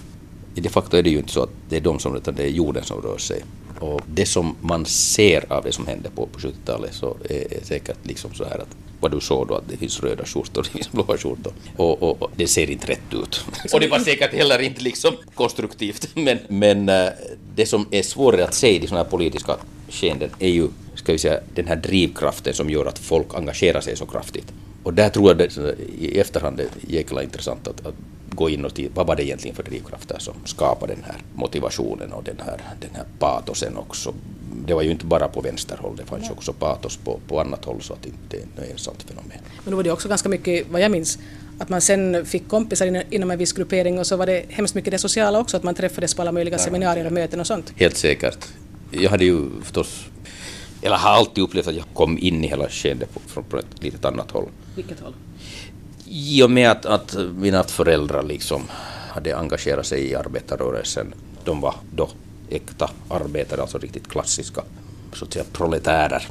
I 0.54 0.60
de 0.60 0.68
facto 0.68 0.96
är 0.96 1.02
det 1.02 1.10
ju 1.10 1.18
inte 1.18 1.32
så 1.32 1.42
att 1.42 1.50
det 1.68 1.76
är 1.76 1.80
de 1.80 1.98
som, 1.98 2.16
utan 2.16 2.34
det 2.34 2.42
är 2.42 2.48
jorden 2.48 2.84
som 2.84 3.02
rör 3.02 3.18
sig. 3.18 3.44
Och 3.80 4.00
det 4.06 4.26
som 4.26 4.56
man 4.60 4.84
ser 4.84 5.52
av 5.52 5.64
det 5.64 5.72
som 5.72 5.86
hände 5.86 6.10
på, 6.10 6.26
på 6.26 6.38
70-talet 6.38 6.94
så 6.94 7.16
är, 7.30 7.54
är 7.54 7.64
säkert 7.64 7.98
liksom 8.02 8.34
så 8.34 8.44
här 8.44 8.58
att 8.58 8.76
vad 9.00 9.10
du 9.10 9.20
såg 9.20 9.48
då 9.48 9.54
att 9.54 9.68
det 9.68 9.76
finns 9.76 10.00
röda 10.00 10.24
skjortor, 10.24 10.62
det 10.64 10.70
finns 10.70 10.92
blåa 10.92 11.16
skjortor 11.16 11.52
och, 11.76 12.02
och, 12.02 12.22
och, 12.22 12.30
det 12.36 12.46
ser 12.46 12.70
inte 12.70 12.86
rätt 12.86 13.14
ut. 13.14 13.44
Och 13.72 13.80
det 13.80 13.88
var 13.88 13.98
säkert 13.98 14.34
heller 14.34 14.58
inte 14.58 14.82
liksom 14.82 15.16
konstruktivt 15.34 16.08
men, 16.14 16.38
men 16.48 16.88
eh, 16.88 17.08
det 17.54 17.66
som 17.66 17.86
är 17.90 18.02
svårare 18.02 18.44
att 18.44 18.54
se 18.54 18.76
i 18.76 18.86
sådana 18.86 19.04
här 19.04 19.10
politiska 19.10 19.56
skeenden 19.88 20.30
är 20.38 20.48
ju 20.48 20.68
ska 20.94 21.12
vi 21.12 21.18
säga, 21.18 21.40
den 21.54 21.66
här 21.66 21.76
drivkraften 21.76 22.54
som 22.54 22.70
gör 22.70 22.86
att 22.86 22.98
folk 22.98 23.34
engagerar 23.34 23.80
sig 23.80 23.96
så 23.96 24.06
kraftigt. 24.06 24.52
Och 24.82 24.94
där 24.94 25.08
tror 25.08 25.28
jag 25.28 25.38
det, 25.38 25.76
i 25.98 26.18
efterhand 26.20 26.56
det 26.56 26.62
är 26.62 26.68
jäkla 26.88 27.22
intressant 27.22 27.68
att, 27.68 27.86
att 27.86 27.94
gå 28.36 28.50
in 28.50 28.64
och 28.64 28.74
titta, 28.74 28.92
vad 28.94 29.06
var 29.06 29.16
det 29.16 29.24
egentligen 29.24 29.56
för 29.56 29.62
drivkrafter 29.62 30.16
som 30.18 30.34
skapade 30.44 30.94
den 30.94 31.04
här 31.04 31.16
motivationen 31.34 32.12
och 32.12 32.24
den 32.24 32.36
här, 32.44 32.60
den 32.80 32.90
här 32.94 33.04
patosen 33.18 33.76
också. 33.76 34.14
Det 34.66 34.74
var 34.74 34.82
ju 34.82 34.90
inte 34.90 35.06
bara 35.06 35.28
på 35.28 35.40
vänsterhåll, 35.40 35.96
det 35.96 36.04
fanns 36.04 36.28
ju 36.28 36.32
också 36.32 36.52
patos 36.52 36.96
på, 36.96 37.20
på 37.28 37.40
annat 37.40 37.64
håll 37.64 37.80
så 37.80 37.92
att 37.92 38.02
det 38.02 38.08
inte 38.08 38.36
är 38.36 38.64
ett 38.64 38.70
ensamt 38.72 39.02
fenomen. 39.02 39.38
Men 39.64 39.70
då 39.70 39.76
var 39.76 39.84
det 39.84 39.90
också 39.90 40.08
ganska 40.08 40.28
mycket, 40.28 40.66
vad 40.70 40.80
jag 40.80 40.90
minns, 40.90 41.18
att 41.58 41.68
man 41.68 41.80
sen 41.80 42.26
fick 42.26 42.48
kompisar 42.48 43.04
inom 43.10 43.30
en 43.30 43.38
viss 43.38 43.52
gruppering 43.52 43.98
och 43.98 44.06
så 44.06 44.16
var 44.16 44.26
det 44.26 44.44
hemskt 44.48 44.74
mycket 44.74 44.90
det 44.90 44.98
sociala 44.98 45.40
också, 45.40 45.56
att 45.56 45.62
man 45.62 45.74
träffades 45.74 46.14
på 46.14 46.22
alla 46.22 46.32
möjliga 46.32 46.58
seminarier 46.58 47.06
och 47.06 47.12
möten 47.12 47.40
och 47.40 47.46
sånt. 47.46 47.72
Helt 47.76 47.96
säkert. 47.96 48.46
Jag 48.90 49.10
hade 49.10 49.24
ju 49.24 49.50
förstås, 49.62 50.04
eller 50.82 50.96
har 50.96 51.10
alltid 51.10 51.44
upplevt 51.44 51.66
att 51.66 51.74
jag 51.74 51.84
kom 51.94 52.18
in 52.18 52.44
i 52.44 52.48
hela 52.48 52.68
skeendet 52.68 53.08
från 53.26 53.44
ett 53.58 53.82
litet 53.82 54.04
annat 54.04 54.30
håll. 54.30 54.48
Vilket 54.74 55.00
håll? 55.00 55.12
I 56.08 56.42
och 56.42 56.50
med 56.50 56.70
att, 56.70 56.86
att 56.86 57.16
mina 57.36 57.62
föräldrar 57.62 58.22
liksom 58.22 58.62
hade 59.10 59.36
engagerat 59.36 59.86
sig 59.86 60.10
i 60.10 60.14
arbetarrörelsen, 60.14 61.14
de 61.44 61.60
var 61.60 61.74
då 61.94 62.08
äkta 62.50 62.90
arbetare, 63.08 63.60
alltså 63.60 63.78
riktigt 63.78 64.08
klassiska 64.08 64.62
så 65.12 65.24
att 65.24 65.32
säga, 65.32 65.44
proletärer. 65.52 66.28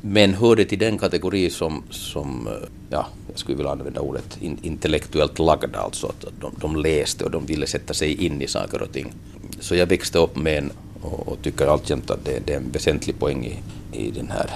Men 0.00 0.34
hörde 0.34 0.64
till 0.64 0.78
den 0.78 0.98
kategori 0.98 1.50
som, 1.50 1.82
som 1.90 2.46
eh, 2.46 2.52
ja, 2.90 3.06
jag 3.28 3.38
skulle 3.38 3.56
vilja 3.56 3.72
använda 3.72 4.00
ordet 4.00 4.38
intellektuellt 4.40 5.38
lagda, 5.38 5.78
alltså 5.78 6.06
att 6.06 6.24
de, 6.40 6.54
de 6.60 6.76
läste 6.76 7.24
och 7.24 7.30
de 7.30 7.46
ville 7.46 7.66
sätta 7.66 7.94
sig 7.94 8.24
in 8.24 8.42
i 8.42 8.46
saker 8.46 8.82
och 8.82 8.92
ting. 8.92 9.12
Så 9.60 9.74
jag 9.74 9.86
växte 9.86 10.18
upp 10.18 10.36
med 10.36 10.58
en, 10.58 10.72
och, 11.02 11.28
och 11.28 11.42
tycker 11.42 11.66
alltjämt 11.66 12.10
att 12.10 12.24
det, 12.24 12.40
det, 12.46 12.52
är 12.52 12.56
en 12.56 12.70
väsentlig 12.72 13.18
poäng 13.18 13.46
i, 13.46 13.58
i 13.98 14.10
den 14.10 14.30
här 14.30 14.50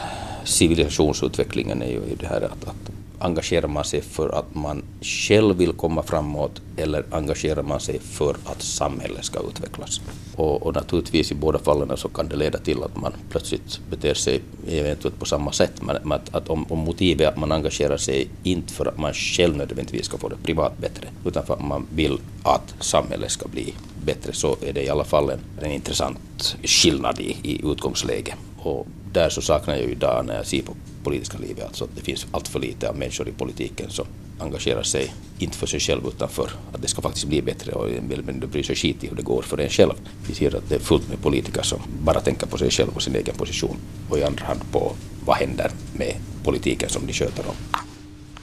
civilisationsutvecklingen 0.44 1.82
är 1.82 1.90
ju 1.90 2.00
det 2.20 2.26
här 2.26 2.40
att, 2.40 2.68
att 2.68 2.93
engagerar 3.24 3.68
man 3.68 3.84
sig 3.84 4.00
för 4.00 4.28
att 4.38 4.54
man 4.54 4.82
själv 5.00 5.56
vill 5.56 5.72
komma 5.72 6.02
framåt 6.02 6.62
eller 6.76 7.04
engagerar 7.10 7.62
man 7.62 7.80
sig 7.80 7.98
för 7.98 8.36
att 8.44 8.62
samhället 8.62 9.24
ska 9.24 9.38
utvecklas? 9.48 10.00
Och, 10.36 10.62
och 10.62 10.74
naturligtvis 10.74 11.32
i 11.32 11.34
båda 11.34 11.58
fallen 11.58 11.96
så 11.96 12.08
kan 12.08 12.28
det 12.28 12.36
leda 12.36 12.58
till 12.58 12.82
att 12.82 12.96
man 12.96 13.12
plötsligt 13.30 13.80
beter 13.90 14.14
sig 14.14 14.40
eventuellt 14.68 15.18
på 15.18 15.24
samma 15.24 15.52
sätt. 15.52 15.82
Men 15.82 16.12
att, 16.12 16.34
att 16.34 16.48
om, 16.48 16.66
om 16.68 16.78
motivet 16.78 17.20
är 17.20 17.28
att 17.28 17.36
man 17.36 17.52
engagerar 17.52 17.96
sig 17.96 18.28
inte 18.42 18.72
för 18.72 18.86
att 18.86 18.98
man 18.98 19.14
själv 19.14 19.56
nödvändigtvis 19.56 20.06
ska 20.06 20.18
få 20.18 20.28
det 20.28 20.36
privat 20.36 20.78
bättre, 20.78 21.08
utan 21.24 21.46
för 21.46 21.54
att 21.54 21.64
man 21.64 21.86
vill 21.94 22.18
att 22.42 22.74
samhället 22.80 23.30
ska 23.30 23.48
bli 23.48 23.74
bättre, 24.04 24.32
så 24.32 24.56
är 24.66 24.72
det 24.72 24.82
i 24.82 24.88
alla 24.88 25.04
fall 25.04 25.30
en, 25.30 25.40
en 25.62 25.72
intressant 25.72 26.56
skillnad 26.62 27.20
i, 27.20 27.36
i 27.42 27.60
utgångsläge. 27.64 28.34
Och 28.64 28.86
där 29.12 29.28
så 29.28 29.42
saknar 29.42 29.74
jag 29.74 29.84
ju 29.84 29.90
idag 29.90 30.24
när 30.26 30.36
jag 30.36 30.46
ser 30.46 30.62
på 30.62 30.74
politiska 31.04 31.38
livet, 31.38 31.64
alltså 31.64 31.84
att 31.84 31.96
det 31.96 32.02
finns 32.02 32.26
allt 32.30 32.48
för 32.48 32.60
lite 32.60 32.88
av 32.88 32.98
människor 32.98 33.28
i 33.28 33.32
politiken 33.32 33.90
som 33.90 34.06
engagerar 34.38 34.82
sig, 34.82 35.14
inte 35.38 35.56
för 35.56 35.66
sig 35.66 35.80
själv 35.80 36.06
utan 36.08 36.28
för 36.28 36.50
att 36.72 36.82
det 36.82 36.88
ska 36.88 37.02
faktiskt 37.02 37.26
bli 37.26 37.42
bättre 37.42 37.72
och 37.72 37.88
vill 37.88 38.22
bryr 38.22 38.62
sig 38.62 38.76
skit 38.76 39.04
i 39.04 39.08
hur 39.08 39.16
det 39.16 39.22
går 39.22 39.42
för 39.42 39.60
en 39.60 39.68
själv. 39.68 39.92
Vi 40.28 40.34
ser 40.34 40.56
att 40.56 40.68
det 40.68 40.74
är 40.74 40.78
fullt 40.78 41.08
med 41.08 41.22
politiker 41.22 41.62
som 41.62 41.78
bara 42.04 42.20
tänker 42.20 42.46
på 42.46 42.58
sig 42.58 42.70
själv 42.70 42.88
och 42.94 43.02
sin 43.02 43.16
egen 43.16 43.34
position 43.34 43.76
och 44.10 44.18
i 44.18 44.24
andra 44.24 44.44
hand 44.44 44.60
på 44.72 44.92
vad 45.24 45.36
händer 45.36 45.70
med 45.92 46.14
politiken 46.44 46.88
som 46.88 47.06
de 47.06 47.12
sköter 47.12 47.48
om. 47.48 47.54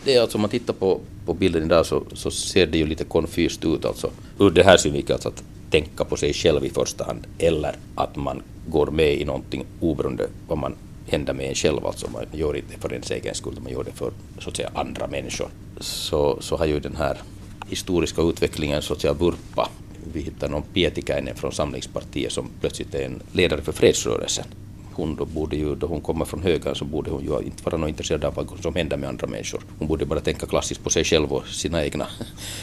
Det 0.06 0.16
är 0.16 0.22
alltså 0.22 0.38
om 0.38 0.42
man 0.42 0.50
tittar 0.50 0.74
på, 0.74 1.00
på 1.26 1.34
bilden 1.34 1.64
idag 1.64 1.86
så, 1.86 2.04
så 2.14 2.32
ser 2.32 2.68
det 2.68 2.78
ju 2.78 2.86
lite 2.86 3.04
konfyst 3.04 3.66
ut 3.66 3.86
alltså 3.86 4.12
ur 4.40 4.52
det 4.52 4.64
här 4.64 4.78
synvinkeln 4.78 5.14
alltså 5.16 5.30
att 5.30 5.44
tänka 5.72 6.06
på 6.06 6.18
sig 6.18 6.34
själv 6.34 6.66
i 6.66 6.70
första 6.70 7.04
hand 7.04 7.28
eller 7.38 7.76
att 7.96 8.16
man 8.16 8.42
går 8.68 8.88
med 8.88 9.14
i 9.14 9.26
någonting 9.26 9.66
oberoende 9.80 10.28
vad 10.48 10.58
man 10.58 10.76
händer 11.08 11.34
med 11.34 11.50
en 11.50 11.56
själv, 11.56 11.86
alltså 11.86 12.10
man 12.14 12.26
gör 12.32 12.56
inte 12.58 12.80
för 12.80 12.94
ens 12.94 13.12
egen 13.12 13.36
skull, 13.36 13.60
man 13.64 13.72
gör 13.72 13.84
det 13.84 13.92
för 13.92 14.12
så 14.40 14.50
att 14.50 14.58
säga 14.58 14.70
andra 14.74 15.08
människor. 15.08 15.48
Så, 15.80 16.38
så 16.42 16.58
har 16.58 16.66
ju 16.66 16.80
den 16.80 16.96
här 16.96 17.18
historiska 17.68 18.22
utvecklingen 18.22 18.82
så 18.82 18.94
att 18.94 19.02
säga 19.02 19.14
burpa. 19.14 19.70
Vi 20.14 20.22
hittar 20.22 20.50
någon 20.50 20.64
Pietikäinen 20.74 21.36
från 21.36 21.52
Samlingspartiet 21.52 22.32
som 22.32 22.50
plötsligt 22.62 22.96
är 22.96 23.06
en 23.06 23.22
ledare 23.32 23.62
för 23.62 23.72
fredsrörelsen. 23.72 24.46
Hon 25.02 25.16
då 25.16 25.26
borde 25.26 25.56
ju, 25.56 25.76
då 25.76 25.88
hon 25.88 26.02
kommer 26.02 26.26
från 26.26 26.44
högern 26.44 26.76
så 26.76 26.86
borde 26.86 27.12
hon 27.12 27.24
ju 27.24 27.46
inte 27.46 27.64
vara 27.64 27.78
något 27.78 27.90
intresserad 27.90 28.26
av 28.26 28.34
vad 28.36 28.48
som 28.62 28.76
händer 28.76 28.98
med 28.98 29.10
andra 29.10 29.28
människor. 29.28 29.62
Hon 29.80 29.88
borde 29.88 30.06
bara 30.06 30.20
tänka 30.20 30.46
klassiskt 30.46 30.84
på 30.84 30.90
sig 30.90 31.04
själv 31.04 31.34
och 31.34 31.48
sina 31.48 31.86
egna, 31.86 32.08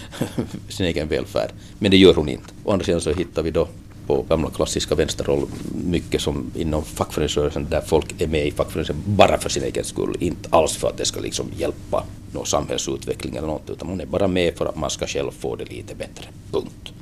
sin 0.68 0.87
egen 0.87 1.09
välfärd. 1.09 1.50
Men 1.78 1.90
det 1.90 1.97
gör 1.97 2.14
hon 2.14 2.28
inte. 2.28 2.45
Å 2.64 2.73
andra 2.73 2.85
sidan 2.85 3.00
så 3.00 3.12
hittar 3.12 3.42
vi 3.42 3.50
då 3.50 3.68
på 4.07 4.23
gamla 4.23 4.50
klassiska 4.50 4.95
vänsterroll 4.95 5.47
mycket 5.85 6.21
som 6.21 6.50
inom 6.57 6.85
fackföreningsrörelsen 6.85 7.66
där 7.71 7.80
folk 7.80 8.21
är 8.21 8.26
med 8.26 8.47
i 8.47 8.50
fackföreningsrörelsen 8.50 9.16
bara 9.16 9.38
för 9.38 9.49
sin 9.49 9.62
egen 9.62 9.85
skull, 9.85 10.16
inte 10.21 10.49
alls 10.52 10.76
för 10.76 10.88
att 10.88 10.97
det 10.99 11.04
ska 11.04 11.21
liksom 11.21 11.47
hjälpa 11.57 12.04
någon 12.33 12.47
samhällsutveckling 12.47 13.37
eller 13.37 13.49
något, 13.49 13.71
utan 13.71 13.88
man 13.88 14.00
är 14.00 14.07
bara 14.07 14.28
med 14.28 14.54
för 14.57 14.66
att 14.66 14.76
man 14.76 14.90
ska 14.90 15.07
själv 15.07 15.30
få 15.30 15.57
det 15.57 15.64
lite 15.64 15.95
bättre. 15.95 16.26
Punkt. 16.52 16.92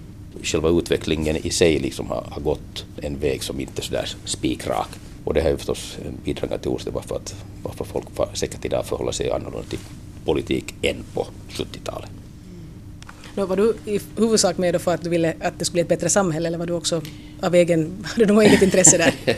Själva 0.42 0.68
utvecklingen 0.68 1.36
i 1.36 1.50
sig 1.50 1.78
liksom 1.78 2.08
har, 2.08 2.24
har 2.30 2.40
gått 2.40 2.84
en 2.96 3.18
väg 3.18 3.42
som 3.42 3.60
inte 3.60 3.80
är 3.80 3.84
sådär 3.84 4.08
spikrak. 4.24 4.88
Och 5.26 5.34
det 5.34 5.42
har 5.42 5.50
ju 5.50 5.56
förstås 5.56 5.98
bidragit 6.24 6.62
till 6.62 6.70
orsaken 6.70 6.94
varför, 6.94 7.16
att, 7.16 7.34
varför 7.62 7.84
folk 7.84 8.06
säkert 8.32 8.64
idag 8.64 8.86
förhåller 8.86 9.12
sig 9.12 9.30
annorlunda 9.30 9.68
till 9.68 9.78
politik 10.24 10.74
än 10.82 10.96
på 11.14 11.26
70-talet. 11.50 12.10
Då 13.34 13.46
var 13.46 13.56
du 13.56 13.76
i 13.84 14.00
huvudsak 14.16 14.58
med 14.58 14.80
för 14.80 14.94
att 14.94 15.02
du 15.02 15.10
ville 15.10 15.34
att 15.40 15.58
det 15.58 15.64
skulle 15.64 15.72
bli 15.72 15.80
ett 15.82 15.88
bättre 15.88 16.08
samhälle 16.08 16.48
eller 16.48 16.58
var 16.58 16.66
du 16.66 16.72
också 16.72 17.02
av 17.40 17.54
egen, 17.54 18.04
hade 18.04 18.24
du 18.24 18.34
något 18.34 18.44
eget 18.44 18.62
intresse 18.62 18.98
där? 18.98 19.36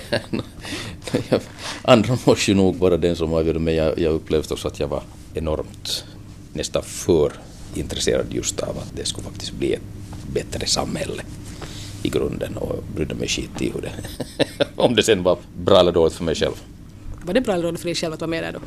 Andra 1.83 2.19
måste 2.25 2.51
ju 2.51 2.57
nog 2.57 2.77
vara 2.77 2.97
den 2.97 3.17
som 3.17 3.33
avgjorde 3.33 3.59
men 3.59 3.75
jag, 3.75 3.99
jag 3.99 4.13
upplevde 4.13 4.55
också 4.55 4.69
att 4.69 4.81
jag 4.81 4.89
var 4.89 5.03
enormt, 5.35 6.05
nästan 6.53 6.83
för 6.83 7.33
intresserad 7.75 8.27
just 8.31 8.61
av 8.61 8.79
att 8.79 8.97
det 8.97 9.05
skulle 9.05 9.25
faktiskt 9.25 9.53
bli 9.53 9.73
ett 9.73 9.83
bättre 10.33 10.67
samhälle 10.67 11.23
i 12.03 12.09
grunden 12.09 12.57
och 12.57 12.85
brydde 12.95 13.15
mig 13.15 13.29
skit 13.29 13.63
i 13.63 13.71
hur 13.75 13.81
det, 13.81 13.93
om 14.77 14.95
det 14.95 15.03
sen 15.03 15.23
var 15.23 15.39
bra 15.57 15.81
eller 15.81 15.93
dåligt 15.93 16.15
för 16.15 16.25
mig 16.25 16.35
själv. 16.35 16.55
Var 17.23 17.35
det 17.35 17.41
bra 17.41 17.53
eller 17.55 17.65
dåligt 17.65 17.81
för 17.81 17.89
dig 17.89 17.95
själv 17.95 18.15
att 18.15 18.21
vara 18.21 18.31
med 18.31 18.43
där 18.43 18.53
då? 18.53 18.61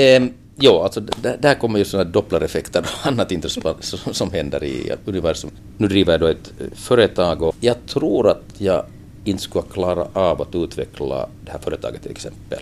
Um, 0.00 0.32
Jo, 0.58 0.78
alltså 0.78 1.00
där, 1.40 1.54
kommer 1.54 1.78
ju 1.78 1.84
sådana 1.84 2.10
dopplereffekter 2.10 2.80
och 2.80 3.06
annat 3.06 3.32
intressant 3.32 3.84
som, 3.84 4.14
som 4.14 4.30
händer 4.30 4.64
i 4.64 4.92
universum. 5.04 5.50
Nu 5.78 5.88
driver 5.88 6.12
jag 6.12 6.20
då 6.20 6.26
ett 6.26 6.52
eh, 6.60 6.66
företag 6.74 7.42
och 7.42 7.56
jag 7.60 7.76
tror 7.86 8.28
att 8.28 8.44
jag 8.58 8.84
inte 9.24 9.42
skulle 9.42 9.64
klara 9.72 10.06
av 10.12 10.42
att 10.42 10.54
utveckla 10.54 11.28
det 11.44 11.50
här 11.50 11.58
företaget 11.58 12.02
till 12.02 12.10
exempel. 12.10 12.58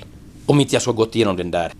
Om 0.46 0.60
inte 0.60 0.74
jag 0.74 0.82
skulle 0.82 0.96
gått 0.96 1.16
igenom 1.16 1.36
den 1.36 1.50
där, 1.50 1.72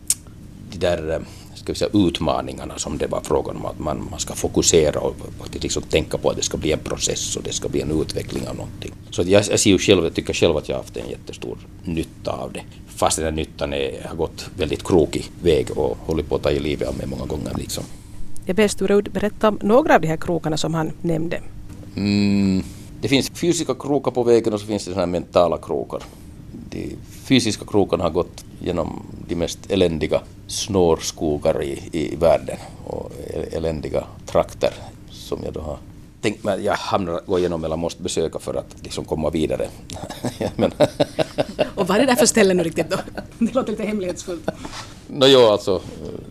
de 0.70 0.78
där 0.78 1.10
eh, 1.10 1.18
ska 1.64 1.72
vi 1.72 1.78
säga, 1.78 2.06
utmaningarna 2.08 2.78
som 2.78 2.98
det 2.98 3.06
var 3.06 3.20
frågan 3.20 3.56
om 3.56 3.66
att 3.66 3.78
man, 3.78 4.08
man 4.10 4.20
ska 4.20 4.34
fokusera 4.34 5.00
och 5.00 5.16
faktiskt 5.38 5.62
liksom 5.62 5.82
tänka 5.82 6.18
på 6.18 6.30
att 6.30 6.36
det 6.36 6.42
ska 6.42 6.56
bli 6.56 6.72
en 6.72 6.78
process 6.78 7.36
och 7.36 7.42
det 7.42 7.52
ska 7.52 7.68
bli 7.68 7.80
en 7.80 8.00
utveckling 8.00 8.48
av 8.48 8.56
någonting. 8.56 8.92
Så 9.10 9.22
jag, 9.22 9.44
jag 9.50 9.60
ser 9.60 9.70
ju 9.70 9.78
själv, 9.78 10.04
jag 10.04 10.14
tycker 10.14 10.34
själv 10.34 10.56
att 10.56 10.68
jag 10.68 10.76
har 10.76 10.82
haft 10.82 10.96
en 10.96 11.08
jättestor 11.08 11.58
nytta 11.84 12.32
av 12.32 12.52
det 12.52 12.62
fast 12.96 13.16
den 13.16 13.24
här 13.24 13.32
nyttan 13.32 13.72
är, 13.72 14.06
har 14.08 14.16
gått 14.16 14.50
väldigt 14.56 14.84
krokig 14.84 15.30
väg 15.42 15.70
och 15.78 15.98
hållit 16.06 16.28
på 16.28 16.36
att 16.36 16.42
ta 16.42 16.50
i 16.50 16.58
livet 16.58 16.88
av 16.88 16.96
mig 16.96 17.06
många 17.06 17.26
gånger. 17.26 17.52
Liksom. 17.58 17.84
Jag 18.46 18.56
ber 18.56 18.68
Sture 18.68 19.02
berätta 19.02 19.48
om 19.48 19.58
några 19.62 19.94
av 19.94 20.00
de 20.00 20.08
här 20.08 20.16
krokarna 20.16 20.56
som 20.56 20.74
han 20.74 20.92
nämnde. 21.02 21.40
Mm, 21.96 22.62
det 23.00 23.08
finns 23.08 23.30
fysiska 23.30 23.74
krokar 23.74 24.10
på 24.10 24.22
vägen 24.22 24.52
och 24.52 24.60
så 24.60 24.66
finns 24.66 24.84
det 24.84 24.94
här 24.94 25.06
mentala 25.06 25.58
krokar. 25.58 26.02
De 26.70 26.96
fysiska 27.24 27.64
krokarna 27.64 28.04
har 28.04 28.10
gått 28.10 28.44
genom 28.60 29.02
de 29.28 29.34
mest 29.34 29.70
eländiga 29.70 30.20
snårskogar 30.46 31.62
i, 31.62 31.88
i 31.92 32.16
världen 32.16 32.56
och 32.86 33.12
eländiga 33.52 34.04
trakter 34.26 34.72
som 35.10 35.44
jag 35.44 35.52
då 35.52 35.60
har 35.60 35.78
tänkt 36.20 36.44
mig 36.44 36.54
att 36.54 36.62
jag 36.62 36.74
hamnar 36.74 37.20
gå 37.26 37.38
igenom 37.38 37.64
eller 37.64 37.76
måste 37.76 38.02
besöka 38.02 38.38
för 38.38 38.54
att 38.54 38.76
liksom 38.82 39.04
komma 39.04 39.30
vidare. 39.30 39.68
Men 40.56 40.72
och 41.74 41.88
vad 41.88 41.96
är 41.96 42.00
det 42.00 42.06
där 42.06 42.14
för 42.14 42.26
ställe 42.26 42.54
nu 42.54 42.62
riktigt 42.62 42.90
då? 42.90 42.96
Det 43.38 43.54
låter 43.54 43.70
lite 43.70 43.84
hemlighetsfullt. 43.84 44.50
Nå 45.08 45.26
jo, 45.26 45.40
alltså 45.40 45.82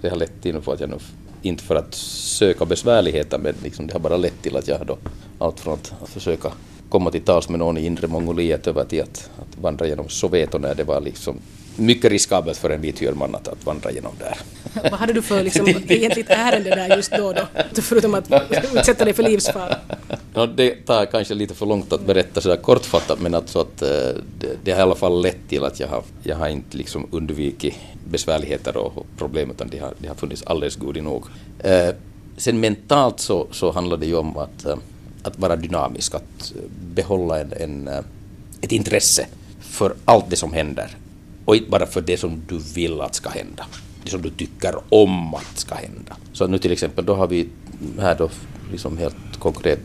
det 0.01 0.09
har 0.09 0.17
lett 0.17 0.41
till 0.41 0.57
att 0.57 0.79
jag 0.79 0.89
nu, 0.89 0.97
inte 1.41 1.63
för 1.63 1.75
att 1.75 1.93
söka 1.93 2.65
besvärligheter, 2.65 3.37
men 3.37 3.55
liksom 3.63 3.87
det 3.87 3.93
har 3.93 3.99
bara 3.99 4.17
lett 4.17 4.41
till 4.41 4.57
att 4.57 4.67
jag 4.67 4.85
då 4.87 4.97
allt 5.39 5.59
från 5.59 5.73
att 5.73 6.09
försöka 6.09 6.51
komma 6.93 7.11
till 7.11 7.21
tals 7.21 7.49
med 7.49 7.59
någon 7.59 7.77
i 7.77 7.85
inre 7.85 8.07
Mongoliet 8.07 8.67
över 8.67 8.83
till 8.83 9.01
att, 9.01 9.29
att 9.39 9.57
vandra 9.61 9.87
genom 9.87 10.09
Soveto 10.09 10.57
när 10.57 10.75
det 10.75 10.83
var 10.83 11.01
liksom 11.01 11.39
mycket 11.75 12.11
riskabelt 12.11 12.57
för 12.57 12.69
en 12.69 12.81
vit 12.81 13.15
man 13.15 13.35
att, 13.35 13.47
att 13.47 13.65
vandra 13.65 13.91
genom 13.91 14.11
där. 14.19 14.37
Vad 14.91 14.99
hade 14.99 15.13
du 15.13 15.21
för 15.21 15.43
liksom, 15.43 15.67
egentligt 15.87 16.29
ärende 16.29 16.69
där 16.69 16.95
just 16.95 17.11
då, 17.11 17.33
då? 17.33 17.41
Förutom 17.81 18.13
att 18.13 18.31
utsätta 18.73 19.05
dig 19.05 19.13
för 19.13 19.23
livsfara? 19.23 19.75
No, 20.33 20.45
det 20.45 20.85
tar 20.85 21.05
kanske 21.05 21.33
lite 21.33 21.53
för 21.53 21.65
långt 21.65 21.93
att 21.93 22.05
berätta 22.05 22.41
sådär 22.41 22.55
kortfattat 22.55 23.19
men 23.21 23.33
alltså 23.33 23.59
att 23.59 23.81
eh, 23.81 23.89
det, 24.39 24.57
det 24.63 24.71
har 24.71 24.79
i 24.79 24.81
alla 24.81 24.95
fall 24.95 25.21
lett 25.21 25.49
till 25.49 25.63
att 25.63 25.79
jag 25.79 25.87
har, 25.87 26.03
jag 26.23 26.35
har 26.35 26.47
inte 26.47 26.77
liksom 26.77 27.07
undvikit 27.11 27.75
besvärligheter 28.09 28.77
och 28.77 29.05
problem 29.17 29.51
utan 29.51 29.67
det 29.67 29.79
har, 29.79 29.93
det 29.97 30.07
har 30.07 30.15
funnits 30.15 30.43
alldeles 30.45 30.75
god 30.75 31.03
nog. 31.03 31.25
Eh, 31.59 31.89
sen 32.37 32.59
mentalt 32.59 33.19
så, 33.19 33.47
så 33.51 33.71
handlar 33.71 33.97
det 33.97 34.05
ju 34.05 34.15
om 34.15 34.37
att, 34.37 34.65
eh, 34.65 34.75
att 35.23 35.39
vara 35.39 35.55
dynamisk, 35.55 36.15
att 36.15 36.53
behålla 36.95 37.39
en, 37.39 37.53
en, 37.53 37.89
ett 38.61 38.71
intresse 38.71 39.27
för 39.59 39.93
allt 40.05 40.29
det 40.29 40.35
som 40.35 40.53
händer 40.53 40.97
och 41.45 41.55
inte 41.55 41.69
bara 41.69 41.85
för 41.85 42.01
det 42.01 42.17
som 42.17 42.41
du 42.47 42.57
vill 42.57 43.01
att 43.01 43.15
ska 43.15 43.29
hända. 43.29 43.65
Det 44.03 44.09
som 44.09 44.21
du 44.21 44.29
tycker 44.29 44.75
om 44.89 45.33
att 45.33 45.57
ska 45.57 45.75
hända. 45.75 46.17
Så 46.33 46.47
nu 46.47 46.57
till 46.57 46.71
exempel 46.71 47.05
då 47.05 47.15
har 47.15 47.27
vi 47.27 47.49
här 47.99 48.15
då 48.15 48.29
liksom 48.71 48.97
helt 48.97 49.39
konkret 49.39 49.79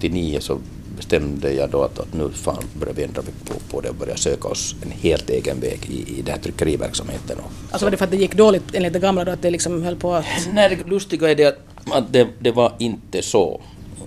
99 0.00 0.40
så 0.40 0.58
bestämde 0.96 1.52
jag 1.52 1.70
då 1.70 1.82
att, 1.82 1.98
att 1.98 2.14
nu 2.14 2.30
fan 2.30 2.62
börjar 2.80 2.94
vi 2.94 3.04
ändra 3.04 3.22
på, 3.22 3.54
på 3.70 3.80
det 3.80 3.88
och 3.88 3.94
börja 3.94 4.16
söka 4.16 4.48
oss 4.48 4.74
en 4.82 4.90
helt 4.90 5.30
egen 5.30 5.60
väg 5.60 5.80
i, 5.90 6.18
i 6.18 6.22
den 6.22 6.34
här 6.34 6.42
tryckeriverksamheten. 6.42 7.38
Alltså 7.70 7.86
var 7.86 7.90
det 7.90 7.96
för 7.96 8.04
att 8.04 8.10
det 8.10 8.16
gick 8.16 8.34
dåligt 8.34 8.74
enligt 8.74 8.92
det 8.92 8.98
gamla 8.98 9.24
då, 9.24 9.32
att 9.32 9.42
det 9.42 9.50
liksom 9.50 9.82
höll 9.82 9.96
på 9.96 10.14
att... 10.14 10.24
Nej, 10.52 10.76
det 10.76 10.90
lustiga 10.90 11.30
är 11.30 11.34
det 11.34 11.44
att, 11.44 11.58
att 11.90 12.12
det, 12.12 12.28
det 12.38 12.50
var 12.50 12.72
inte 12.78 13.22
så. 13.22 13.60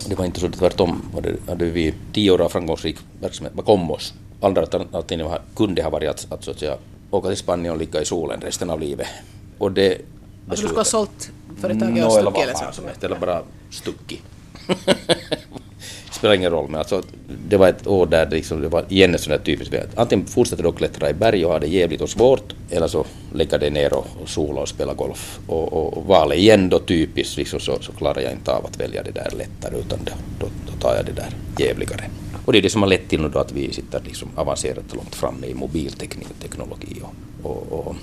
Det 0.09 0.15
var 0.15 0.25
inte 0.25 0.39
så, 0.39 0.49
tvärtom 0.49 1.01
hade, 1.47 1.65
vi 1.65 1.93
tio 2.13 2.31
år 2.31 2.41
av 2.41 2.49
framgångsrik 2.49 2.97
verksamhet 3.21 3.53
bakom 3.53 3.91
oss. 3.91 4.13
Andra 4.41 4.61
alternativet 4.61 5.41
kunde 5.55 5.83
ha 5.83 5.89
varit 5.89 6.09
att, 6.09 6.27
att, 6.31 6.43
så 6.43 6.51
att 6.51 6.59
säga, 6.59 6.77
åka 7.11 7.27
till 7.27 7.37
Spanien 7.37 7.73
och 7.73 7.79
ligga 7.79 8.01
i 8.01 8.05
solen 8.05 8.41
resten 8.41 8.69
av 8.69 8.79
livet. 8.79 9.07
Och 9.57 9.71
det... 9.71 9.91
Alltså 9.91 10.01
du 10.49 10.67
skulle 10.67 10.79
ha 10.79 10.83
sålt 10.83 11.31
företaget 11.57 12.05
och 12.05 12.11
stuckit 12.11 13.03
eller? 13.03 13.05
Eller 13.05 13.19
bara 13.19 13.41
stuckit. 13.69 14.21
spelar 16.21 16.35
ingen 16.35 16.51
roll, 16.51 16.69
men 16.69 16.79
alltså, 16.79 17.03
det 17.47 17.57
var 17.57 17.67
ett 17.67 17.87
år 17.87 18.05
där 18.05 18.25
det, 18.25 18.35
liksom, 18.35 18.61
det 18.61 18.69
var 18.69 18.85
igen 18.89 19.15
ett 19.15 19.21
sånt 19.21 19.37
där 19.37 19.45
typiskt 19.45 19.75
Antingen 19.95 20.25
fortsätter 20.25 20.63
du 20.63 20.69
att 20.69 20.75
klättra 20.75 21.09
i 21.09 21.13
berg 21.13 21.45
och 21.45 21.51
ha 21.51 21.59
det 21.59 21.67
jävligt 21.67 22.01
och 22.01 22.09
svårt, 22.09 22.53
eller 22.69 22.87
så 22.87 23.05
lägger 23.33 23.59
dig 23.59 23.69
ner 23.69 23.93
och, 23.93 24.07
och 24.21 24.29
sola 24.29 24.61
och 24.61 24.67
spela 24.67 24.93
golf. 24.93 25.39
Och, 25.47 25.73
och, 25.73 25.97
och 25.97 26.05
valet 26.05 26.37
igen 26.37 26.69
då 26.69 26.79
typiskt, 26.79 27.37
liksom, 27.37 27.59
så, 27.59 27.77
så 27.81 27.91
klarar 27.91 28.21
jag 28.21 28.31
inte 28.31 28.51
av 28.51 28.65
att 28.65 28.79
välja 28.79 29.03
det 29.03 29.11
där 29.11 29.31
lättare, 29.37 29.79
utan 29.79 29.99
då, 30.05 30.11
då, 30.39 30.45
då 30.67 30.81
tar 30.81 30.95
jag 30.95 31.05
det 31.05 31.11
där 31.11 31.29
jävligare. 31.65 32.03
Och 32.45 32.53
det 32.53 32.59
är 32.59 32.61
det 32.61 32.69
som 32.69 32.81
har 32.81 32.89
lett 32.89 33.09
till 33.09 33.21
nu 33.21 33.29
då 33.29 33.39
att 33.39 33.51
vi 33.51 33.73
sitter 33.73 34.01
liksom 34.05 34.29
avancerat 34.35 34.95
långt 34.95 35.15
framme 35.15 35.47
i 35.47 35.53
mobilteknologi 35.53 37.01
och, 37.43 37.51
och, 37.51 37.87
och 37.87 37.95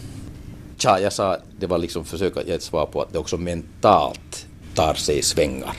Tja, 0.79 1.01
jag 1.01 1.13
sa, 1.13 1.37
det 1.59 1.67
var 1.67 1.79
liksom 1.79 2.05
försöka 2.05 2.43
ge 2.43 2.53
ett 2.53 2.63
svar 2.63 2.87
på 2.87 3.03
att 3.03 3.13
det 3.13 3.19
också 3.19 3.37
mentalt 3.37 4.47
tar 4.75 4.95
sig 4.95 5.23
svängar. 5.23 5.77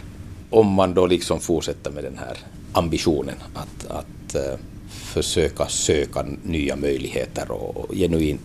Om 0.49 0.67
man 0.67 0.93
då 0.93 1.07
liksom 1.07 1.39
fortsätter 1.39 1.91
med 1.91 2.03
den 2.03 2.17
här 2.17 2.37
ambitionen 2.73 3.35
att, 3.53 3.85
att 3.87 4.35
uh, 4.35 4.59
försöka 4.89 5.67
söka 5.67 6.25
nya 6.43 6.75
möjligheter 6.75 7.51
och 7.51 7.93
genuint 7.93 8.41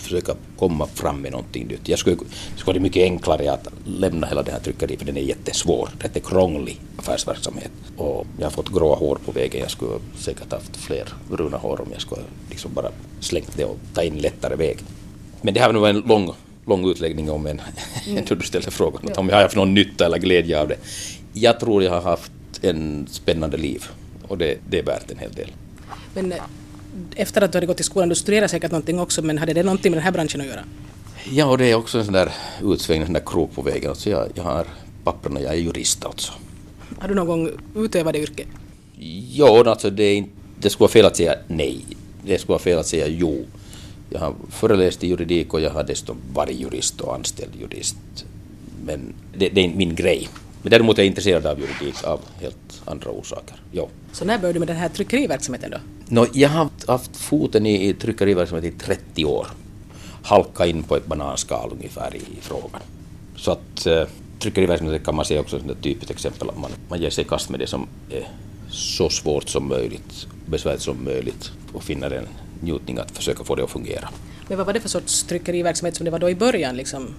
försöka 0.00 0.34
komma 0.58 0.86
fram 0.86 1.22
med 1.22 1.32
någonting 1.32 1.66
nytt. 1.66 1.88
Jag 1.88 1.98
skulle, 1.98 2.16
det 2.16 2.60
skulle 2.60 2.78
vara 2.78 2.82
mycket 2.82 3.02
enklare 3.02 3.52
att 3.52 3.68
lämna 3.84 4.26
hela 4.26 4.42
den 4.42 4.54
här 4.54 4.60
tryckeriet 4.60 4.98
för 4.98 5.06
den 5.06 5.16
är 5.16 5.20
jättesvår, 5.20 5.88
rätt 6.00 6.16
är 6.16 6.20
krånglig 6.20 6.80
affärsverksamhet. 6.96 7.70
Och 7.96 8.26
jag 8.38 8.46
har 8.46 8.50
fått 8.50 8.68
gråa 8.68 8.96
hår 8.96 9.18
på 9.24 9.32
vägen, 9.32 9.60
jag 9.60 9.70
skulle 9.70 9.98
säkert 10.18 10.52
haft 10.52 10.76
fler 10.76 11.08
bruna 11.30 11.56
hår 11.56 11.80
om 11.80 11.88
jag 11.92 12.00
skulle 12.00 12.22
liksom 12.50 12.70
bara 12.74 12.90
slängt 13.20 13.56
det 13.56 13.64
och 13.64 13.78
ta 13.94 14.02
in 14.02 14.18
lättare 14.18 14.56
väg. 14.56 14.78
Men 15.42 15.54
det 15.54 15.60
här 15.60 15.72
var 15.72 15.88
en 15.88 16.00
lång, 16.00 16.32
lång 16.66 16.90
utläggning 16.90 17.30
om 17.30 17.46
en, 17.46 17.60
mm. 18.06 18.24
du 18.28 18.40
ställde 18.42 18.70
frågan 18.70 19.02
ja. 19.08 19.14
om 19.16 19.28
jag 19.28 19.36
har 19.36 19.42
haft 19.42 19.56
någon 19.56 19.74
nytta 19.74 20.06
eller 20.06 20.18
glädje 20.18 20.60
av 20.60 20.68
det. 20.68 20.76
Jag 21.32 21.60
tror 21.60 21.82
jag 21.82 21.90
har 21.90 22.00
haft 22.00 22.32
en 22.62 23.06
spännande 23.10 23.56
liv 23.56 23.84
och 24.28 24.38
det, 24.38 24.58
det 24.68 24.78
är 24.78 24.82
värt 24.82 25.10
en 25.10 25.18
hel 25.18 25.32
del. 25.32 25.52
Men 26.14 26.34
efter 27.16 27.42
att 27.42 27.52
du 27.52 27.56
hade 27.56 27.66
gått 27.66 27.80
i 27.80 27.82
skolan, 27.82 28.08
du 28.08 28.14
studerade 28.14 28.48
säkert 28.48 28.70
någonting 28.70 29.00
också, 29.00 29.22
men 29.22 29.38
hade 29.38 29.52
det 29.52 29.62
någonting 29.62 29.92
med 29.92 29.96
den 29.96 30.04
här 30.04 30.12
branschen 30.12 30.40
att 30.40 30.46
göra? 30.46 30.64
Ja, 31.30 31.46
och 31.46 31.58
det 31.58 31.70
är 31.70 31.74
också 31.74 31.98
en 31.98 32.04
sån 32.04 32.14
där 32.14 32.32
utsvängning, 32.62 33.02
en 33.02 33.06
sån 33.06 33.14
där 33.14 33.22
krok 33.26 33.54
på 33.54 33.62
vägen. 33.62 33.90
Alltså 33.90 34.10
jag, 34.10 34.28
jag 34.34 34.42
har 34.42 34.66
papperna, 35.04 35.40
jag 35.40 35.52
är 35.52 35.58
jurist 35.58 36.04
alltså. 36.04 36.32
Har 36.98 37.08
du 37.08 37.14
någon 37.14 37.26
gång 37.26 37.50
utövat 37.76 38.12
det 38.12 38.18
yrket? 38.18 38.48
Ja, 39.32 39.70
alltså 39.70 39.90
det, 39.90 40.14
inte, 40.14 40.30
det 40.60 40.70
skulle 40.70 40.84
vara 40.84 40.92
fel 40.92 41.06
att 41.06 41.16
säga 41.16 41.34
nej. 41.46 41.86
Det 42.24 42.38
skulle 42.38 42.52
vara 42.52 42.62
fel 42.62 42.78
att 42.78 42.86
säga 42.86 43.06
jo. 43.06 43.44
Jag 44.10 44.20
har 44.20 44.34
föreläst 44.50 45.04
i 45.04 45.06
juridik 45.06 45.54
och 45.54 45.60
jag 45.60 45.70
har 45.70 45.84
dessutom 45.84 46.16
varit 46.32 46.60
jurist 46.60 47.00
och 47.00 47.14
anställd 47.14 47.52
jurist. 47.60 47.96
Men 48.84 49.14
det, 49.36 49.48
det 49.48 49.60
är 49.60 49.64
inte 49.64 49.78
min 49.78 49.94
grej. 49.94 50.28
Men 50.62 50.70
däremot 50.70 50.98
är 50.98 51.02
jag 51.02 51.06
intresserad 51.06 51.46
av 51.46 51.60
juridik 51.60 52.04
av 52.04 52.20
helt 52.40 52.82
andra 52.84 53.10
orsaker. 53.10 53.56
Jo. 53.72 53.88
Så 54.12 54.24
när 54.24 54.38
började 54.38 54.52
du 54.52 54.58
med 54.58 54.68
den 54.68 54.76
här 54.76 54.88
tryckeriverksamheten 54.88 55.70
då? 55.70 55.78
No, 56.08 56.26
jag 56.32 56.48
har 56.48 56.70
haft, 56.86 57.16
foten 57.16 57.66
i, 57.66 57.88
i 57.88 57.94
tryckeriverksamhet 57.94 58.74
i 58.74 58.78
30 58.78 59.24
år. 59.24 59.46
Halka 60.22 60.66
in 60.66 60.82
på 60.82 60.96
ett 60.96 61.06
bananskal 61.06 61.70
ungefär 61.72 62.16
i, 62.16 62.18
i 62.18 62.40
frågan. 62.40 62.80
Så 63.36 63.52
att 63.52 63.86
eh, 63.86 64.02
tryckeriverksamhet 64.38 65.04
kan 65.04 65.14
man 65.14 65.24
se 65.24 65.38
också 65.38 65.58
som 65.58 65.70
ett 65.70 65.82
typiskt 65.82 66.10
exempel. 66.10 66.50
Man, 66.60 66.70
man 66.88 67.00
ger 67.00 67.10
sig 67.10 67.24
i 67.24 67.28
kast 67.28 67.50
med 67.50 67.60
det 67.60 67.66
som 67.66 67.86
är 68.10 68.28
så 68.68 69.10
svårt 69.10 69.48
som 69.48 69.68
möjligt, 69.68 70.26
besvärligt 70.46 70.82
som 70.82 71.04
möjligt 71.04 71.52
och 71.72 71.82
finner 71.82 72.10
en 72.10 72.26
njutning 72.60 72.98
att 72.98 73.10
försöka 73.10 73.44
få 73.44 73.54
det 73.54 73.64
att 73.64 73.70
fungera. 73.70 74.08
Men 74.48 74.58
vad 74.58 74.66
var 74.66 74.72
det 74.72 74.80
för 74.80 74.88
sorts 74.88 75.22
tryckeriverksamhet 75.22 75.96
som 75.96 76.04
det 76.04 76.10
var 76.10 76.18
då 76.18 76.30
i 76.30 76.34
början? 76.34 76.76
Liksom? 76.76 77.14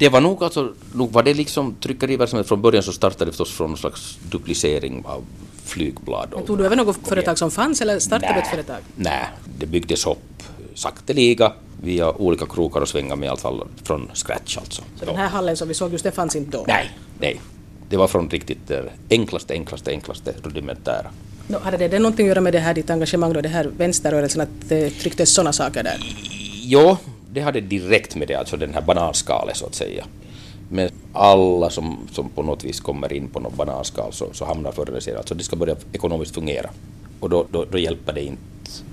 Det 0.00 0.08
var 0.08 0.20
nog 0.20 0.44
alltså, 0.44 0.72
nog 0.94 1.12
var 1.12 1.22
det 1.22 1.34
liksom 1.34 1.74
tryckeriverksamhet 1.80 2.48
från 2.48 2.62
början 2.62 2.82
så 2.82 2.92
startade 2.92 3.24
det 3.24 3.30
förstås 3.30 3.52
från 3.52 3.70
någon 3.70 3.78
slags 3.78 4.18
duplicering 4.30 5.04
av 5.06 5.24
flygblad. 5.64 6.28
Men 6.34 6.44
tog 6.44 6.58
du 6.58 6.66
över 6.66 6.76
något 6.76 7.08
företag 7.08 7.38
som 7.38 7.50
fanns 7.50 7.80
eller 7.80 7.98
startade 7.98 8.34
du 8.34 8.40
ett 8.40 8.46
företag? 8.46 8.76
Nej, 8.96 9.28
det 9.58 9.66
byggdes 9.66 10.06
upp 10.06 10.42
sakteliga 10.74 11.52
via 11.82 12.12
olika 12.12 12.46
krokar 12.46 12.80
och 12.80 12.88
svängar 12.88 13.16
med 13.16 13.26
i 13.26 13.28
alla 13.28 13.36
fall 13.36 13.66
från 13.84 14.10
scratch 14.14 14.56
alltså. 14.56 14.82
Så 14.98 15.04
den 15.04 15.16
här 15.16 15.28
hallen 15.28 15.56
som 15.56 15.68
vi 15.68 15.74
såg 15.74 15.92
just 15.92 16.04
det 16.04 16.10
fanns 16.10 16.36
inte 16.36 16.56
då? 16.56 16.64
Nej, 16.66 16.90
nej. 17.18 17.40
Det 17.88 17.96
var 17.96 18.08
från 18.08 18.30
riktigt 18.30 18.68
det 18.68 18.84
enklaste, 19.10 19.54
enklaste, 19.54 19.90
enklaste 19.90 20.34
rudimentära. 20.42 21.10
No, 21.46 21.58
hade 21.62 21.76
det, 21.76 21.88
det 21.88 21.98
någonting 21.98 22.26
att 22.26 22.28
göra 22.28 22.40
med 22.40 22.52
det 22.52 22.58
här 22.58 22.74
ditt 22.74 22.90
engagemang 22.90 23.32
då, 23.32 23.40
det 23.40 23.48
här 23.48 23.70
vänsterrörelsen, 23.76 24.40
att 24.40 24.68
det 24.68 24.90
trycktes 24.90 25.34
sådana 25.34 25.52
saker 25.52 25.82
där? 25.82 25.96
Jo, 26.62 26.96
det 27.32 27.40
hade 27.40 27.60
direkt 27.60 28.16
med 28.16 28.28
det, 28.28 28.34
alltså 28.34 28.56
den 28.56 28.74
här 28.74 28.82
bananskalet 28.82 29.56
så 29.56 29.66
att 29.66 29.74
säga. 29.74 30.04
Men 30.68 30.90
alla 31.12 31.70
som, 31.70 32.08
som 32.12 32.28
på 32.28 32.42
något 32.42 32.64
vis 32.64 32.80
kommer 32.80 33.12
in 33.12 33.28
på 33.28 33.40
något 33.40 33.54
bananskal 33.54 34.12
så, 34.12 34.28
så 34.32 34.44
hamnar 34.44 34.72
förr 34.72 34.88
eller 34.88 35.00
senare, 35.00 35.18
alltså 35.18 35.34
det 35.34 35.44
ska 35.44 35.56
börja 35.56 35.76
ekonomiskt 35.92 36.34
fungera. 36.34 36.70
Och 37.20 37.30
då, 37.30 37.46
då, 37.50 37.64
då 37.70 37.78
hjälper 37.78 38.12
det 38.12 38.22
inte 38.22 38.42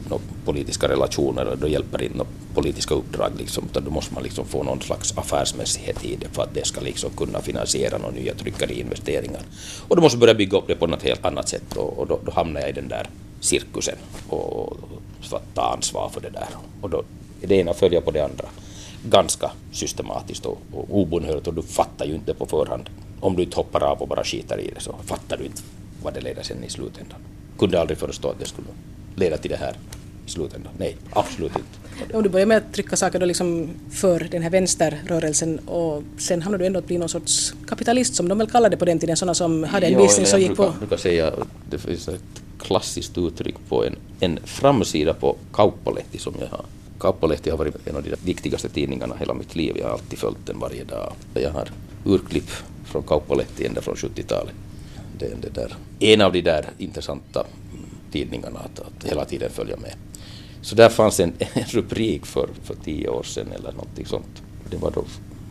några 0.09 0.23
politiska 0.45 0.87
relationer, 0.87 1.57
då 1.61 1.67
hjälper 1.67 1.97
det 1.97 2.05
inte 2.05 2.17
några 2.17 2.31
politiska 2.53 2.95
uppdrag 2.95 3.31
liksom, 3.37 3.63
utan 3.71 3.83
då 3.83 3.91
måste 3.91 4.13
man 4.13 4.23
liksom 4.23 4.45
få 4.45 4.63
någon 4.63 4.81
slags 4.81 5.17
affärsmässighet 5.17 6.05
i 6.05 6.15
det 6.15 6.27
för 6.31 6.43
att 6.43 6.53
det 6.53 6.65
ska 6.65 6.81
liksom 6.81 7.09
kunna 7.17 7.41
finansiera 7.41 7.97
några 7.97 8.13
nya 8.13 8.33
tryckeriinvesteringar. 8.33 9.41
Och 9.87 9.95
då 9.95 10.01
måste 10.01 10.17
man 10.17 10.19
börja 10.19 10.33
bygga 10.33 10.57
upp 10.57 10.67
det 10.67 10.75
på 10.75 10.87
något 10.87 11.03
helt 11.03 11.25
annat 11.25 11.49
sätt 11.49 11.77
och, 11.77 11.99
och 11.99 12.07
då, 12.07 12.19
då 12.25 12.31
hamnar 12.31 12.61
jag 12.61 12.69
i 12.69 12.73
den 12.73 12.87
där 12.87 13.09
cirkusen 13.39 13.95
och, 14.29 14.55
och 14.55 14.77
för 15.21 15.37
att 15.37 15.53
ta 15.53 15.61
ansvar 15.61 16.09
för 16.13 16.21
det 16.21 16.29
där. 16.29 16.47
Och 16.81 16.89
då, 16.89 17.03
det 17.41 17.55
ena 17.55 17.73
följer 17.73 18.01
på 18.01 18.11
det 18.11 18.23
andra 18.23 18.45
ganska 19.09 19.51
systematiskt 19.71 20.45
och, 20.45 20.61
och 20.73 20.85
obönhörligt 20.89 21.47
och 21.47 21.53
du 21.53 21.61
fattar 21.61 22.05
ju 22.05 22.15
inte 22.15 22.33
på 22.33 22.45
förhand. 22.45 22.89
Om 23.19 23.35
du 23.35 23.43
inte 23.43 23.55
hoppar 23.55 23.83
av 23.83 24.01
och 24.01 24.07
bara 24.07 24.23
skiter 24.23 24.59
i 24.59 24.71
det 24.75 24.81
så 24.81 24.95
fattar 25.05 25.37
du 25.37 25.45
inte 25.45 25.61
vad 26.03 26.13
det 26.13 26.21
leder 26.21 26.43
sen 26.43 26.63
i 26.63 26.69
slutändan. 26.69 27.19
Kunde 27.57 27.81
aldrig 27.81 27.97
förstå 27.97 28.29
att 28.29 28.39
det 28.39 28.45
skulle 28.45 28.67
leda 29.15 29.37
till 29.37 29.51
det 29.51 29.57
här 29.57 29.75
i 30.25 30.29
slutändan. 30.29 30.73
Nej, 30.77 30.97
absolut 31.13 31.51
inte. 31.55 32.17
Om 32.17 32.23
du 32.23 32.29
börjar 32.29 32.45
med 32.45 32.57
att 32.57 32.73
trycka 32.73 32.95
saker 32.95 33.19
då 33.19 33.25
liksom 33.25 33.69
för 33.91 34.27
den 34.31 34.41
här 34.41 34.49
vänsterrörelsen 34.49 35.59
och 35.59 36.03
sen 36.17 36.41
hamnar 36.41 36.59
du 36.59 36.65
ändå 36.65 36.79
att 36.79 36.87
bli 36.87 36.97
någon 36.97 37.09
sorts 37.09 37.53
kapitalist 37.67 38.15
som 38.15 38.27
de 38.27 38.37
väl 38.37 38.49
kallade 38.49 38.75
det 38.75 38.79
på 38.79 38.85
den 38.85 38.99
tiden, 38.99 39.17
sådana 39.17 39.33
som 39.33 39.63
hade 39.63 39.87
en 39.87 39.93
jo, 39.93 39.99
business 39.99 40.29
som 40.29 40.39
gick 40.39 40.47
brukar, 40.47 40.63
på... 40.63 40.69
Jag 40.69 40.79
brukar 40.79 40.97
säga, 40.97 41.33
det 41.69 41.77
finns 41.77 42.07
ett 42.07 42.21
klassiskt 42.59 43.17
uttryck 43.17 43.55
på 43.69 43.85
en, 43.85 43.95
en 44.19 44.39
framsida 44.43 45.13
på 45.13 45.35
Kauppalehti 45.53 46.17
som 46.17 46.33
jag 46.39 46.47
har 46.47 46.65
Kauppalehti 46.99 47.49
har 47.49 47.57
varit 47.57 47.87
en 47.87 47.95
av 47.95 48.03
de 48.03 48.15
viktigaste 48.23 48.69
tidningarna 48.69 49.15
hela 49.19 49.33
mitt 49.33 49.55
liv. 49.55 49.75
Jag 49.77 49.85
har 49.85 49.93
alltid 49.93 50.19
följt 50.19 50.45
den 50.45 50.59
varje 50.59 50.83
dag. 50.83 51.13
Jag 51.33 51.51
har 51.51 51.69
urklipp 52.05 52.49
från 52.85 53.03
Kauppalehti 53.03 53.65
ända 53.65 53.81
från 53.81 53.95
70-talet. 53.95 54.53
Det 55.19 55.25
är 55.25 55.35
det 55.41 55.49
där. 55.49 55.75
en 55.99 56.21
av 56.21 56.31
de 56.33 56.41
där 56.41 56.69
intressanta 56.77 57.45
tidningarna 58.11 58.59
att, 58.59 58.79
att 58.79 59.03
hela 59.03 59.25
tiden 59.25 59.51
följa 59.51 59.77
med. 59.77 59.93
Så 60.61 60.75
där 60.75 60.89
fanns 60.89 61.19
en, 61.19 61.33
en 61.39 61.63
rubrik 61.63 62.25
för, 62.25 62.49
för 62.63 62.75
tio 62.83 63.09
år 63.09 63.23
sedan 63.23 63.47
eller 63.51 63.71
någonting 63.71 64.05
sånt. 64.05 64.43
Det 64.69 64.77
var 64.77 64.91
då 64.91 65.05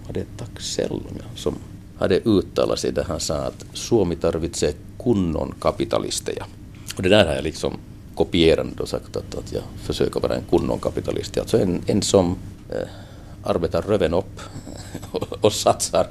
var 0.07 0.13
det 0.13 0.27
Taxell 0.37 1.01
som 1.37 1.55
hade 1.99 2.21
uttalat 2.25 2.79
sig 2.79 2.93
där 2.93 3.05
han 3.05 3.21
sa 3.21 3.35
att 3.35 3.65
Suomi 3.73 4.17
tarvitsee 4.17 4.75
kunnon 5.03 5.55
kapitalisteja. 5.61 6.47
Och 6.97 7.03
det 7.03 7.09
där 7.09 7.27
har 7.27 7.35
jag 7.35 7.45
liksom 7.45 7.73
kopierande 8.17 8.83
och 8.83 8.89
sagt 8.89 9.17
att, 9.17 9.35
att 9.35 9.53
jag 9.53 9.63
försöker 9.85 10.21
vara 10.21 10.35
en 10.35 10.45
kunnon 10.51 10.79
kapitalist. 10.79 11.39
Alltså 11.39 11.59
en, 11.59 11.83
en 11.87 12.03
som 12.03 12.37
eh, 12.71 12.89
arbetar 13.45 13.83
röven 13.83 14.15
upp 14.15 14.41
och, 15.11 15.33
och 15.45 15.53
satsar 15.53 16.07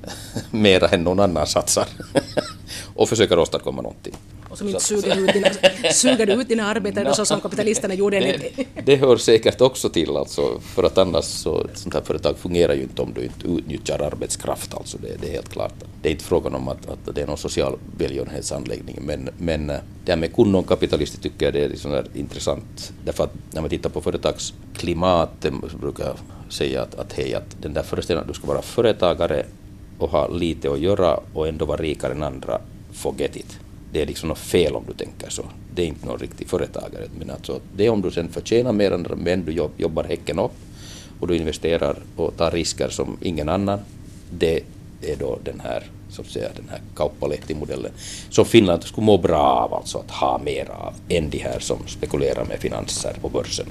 mera 0.50 0.88
än 0.88 1.04
någon 1.04 1.20
annan 1.20 1.46
satsar 1.46 1.86
och 2.94 3.08
försöker 3.08 3.38
åstadkomma 3.38 3.82
någonting. 3.82 4.14
Och 4.56 4.58
som 4.58 4.68
inte 4.68 4.80
suger 4.80 5.16
ut 5.16 5.32
dina, 5.32 5.48
suger 5.92 6.40
ut 6.40 6.48
dina 6.48 6.66
arbetare 6.66 7.08
no, 7.08 7.14
så 7.14 7.24
som 7.24 7.40
kapitalisterna 7.40 7.94
gjorde 7.94 8.20
det, 8.20 8.64
det 8.84 8.96
hör 8.96 9.16
säkert 9.16 9.60
också 9.60 9.88
till 9.88 10.16
alltså, 10.16 10.60
för 10.60 10.82
att 10.82 10.98
annars 10.98 11.24
så 11.24 11.64
ett 11.64 11.78
sånt 11.78 11.94
här 11.94 12.02
företag 12.02 12.38
fungerar 12.38 12.74
ju 12.74 12.82
inte 12.82 13.02
om 13.02 13.12
du 13.14 13.22
inte 13.22 13.48
utnyttjar 13.48 14.02
arbetskraft 14.02 14.74
alltså, 14.74 14.98
det, 14.98 15.16
det 15.20 15.28
är 15.28 15.32
helt 15.32 15.48
klart. 15.48 15.74
Det 16.02 16.08
är 16.08 16.12
inte 16.12 16.24
frågan 16.24 16.54
om 16.54 16.68
att, 16.68 16.88
att 16.88 17.14
det 17.14 17.22
är 17.22 17.26
någon 17.26 17.38
social 17.38 17.78
välgörenhetsanläggning 17.98 18.98
men, 19.02 19.28
men 19.38 19.70
eh, 19.70 19.76
det 20.04 20.12
här 20.12 20.18
med 20.18 20.34
kunnon 20.34 20.64
kapitalister 20.64 21.20
tycker 21.20 21.46
jag 21.46 21.54
det 21.54 21.64
är 21.64 21.68
liksom 21.68 22.02
intressant. 22.14 22.92
Därför 23.04 23.24
att 23.24 23.34
när 23.52 23.60
man 23.60 23.70
tittar 23.70 23.90
på 23.90 24.00
företagsklimatet 24.00 25.54
så 25.70 25.76
brukar 25.76 26.04
jag 26.04 26.16
säga 26.52 26.82
att, 26.82 26.94
att 26.94 27.12
hej, 27.12 27.34
att 27.34 27.56
den 27.62 27.74
där 27.74 27.82
föreställningen 27.82 28.22
att 28.22 28.34
du 28.34 28.38
ska 28.38 28.46
vara 28.46 28.62
företagare 28.62 29.46
och 29.98 30.10
ha 30.10 30.28
lite 30.28 30.70
att 30.70 30.80
göra 30.80 31.20
och 31.34 31.48
ändå 31.48 31.64
vara 31.64 31.82
rikare 31.82 32.12
än 32.12 32.22
andra, 32.22 32.60
forget 32.92 33.36
it 33.36 33.58
det 33.96 34.02
är 34.02 34.06
liksom 34.06 34.28
något 34.28 34.38
fel 34.38 34.76
om 34.76 34.84
du 34.86 34.92
tänker 34.92 35.30
så. 35.30 35.42
Det 35.74 35.82
är 35.82 35.86
inte 35.86 36.06
någon 36.06 36.18
riktig 36.18 36.48
företagare. 36.48 37.04
Men 37.18 37.30
alltså, 37.30 37.60
det 37.76 37.86
är 37.86 37.90
om 37.90 38.02
du 38.02 38.10
sen 38.10 38.28
förtjänar 38.28 38.72
mer 38.72 38.92
än 38.92 39.06
men 39.16 39.44
du 39.44 39.52
jobbar 39.76 40.04
häcken 40.04 40.38
upp 40.38 40.52
och 41.20 41.28
du 41.28 41.36
investerar 41.36 41.96
och 42.16 42.36
tar 42.36 42.50
risker 42.50 42.88
som 42.88 43.16
ingen 43.22 43.48
annan. 43.48 43.78
Det 44.30 44.60
är 45.02 45.16
då 45.18 45.38
den 45.44 45.60
här, 45.60 45.82
så 46.10 46.22
att 46.22 46.28
säga, 46.28 46.48
den 46.56 46.68
här 46.70 46.80
kauppalehti-modellen 46.96 47.92
som 48.30 48.44
Finland 48.44 48.84
skulle 48.84 49.04
må 49.04 49.18
bra 49.18 49.42
av 49.42 49.74
alltså 49.74 49.98
att 49.98 50.10
ha 50.10 50.38
mer 50.38 50.70
av 50.70 50.94
än 51.08 51.30
de 51.30 51.38
här 51.38 51.58
som 51.58 51.78
spekulerar 51.86 52.44
med 52.44 52.58
finanser 52.58 53.16
på 53.20 53.28
börsen. 53.28 53.66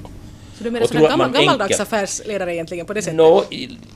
Så 0.58 0.64
du 0.64 0.70
menar 0.70 0.96
en 0.96 1.02
gammal, 1.02 1.32
gammaldags 1.32 1.80
affärsledare 1.80 2.54
egentligen 2.54 2.86
på 2.86 2.92
det 2.92 3.02
sättet? 3.02 3.16
No, 3.16 3.42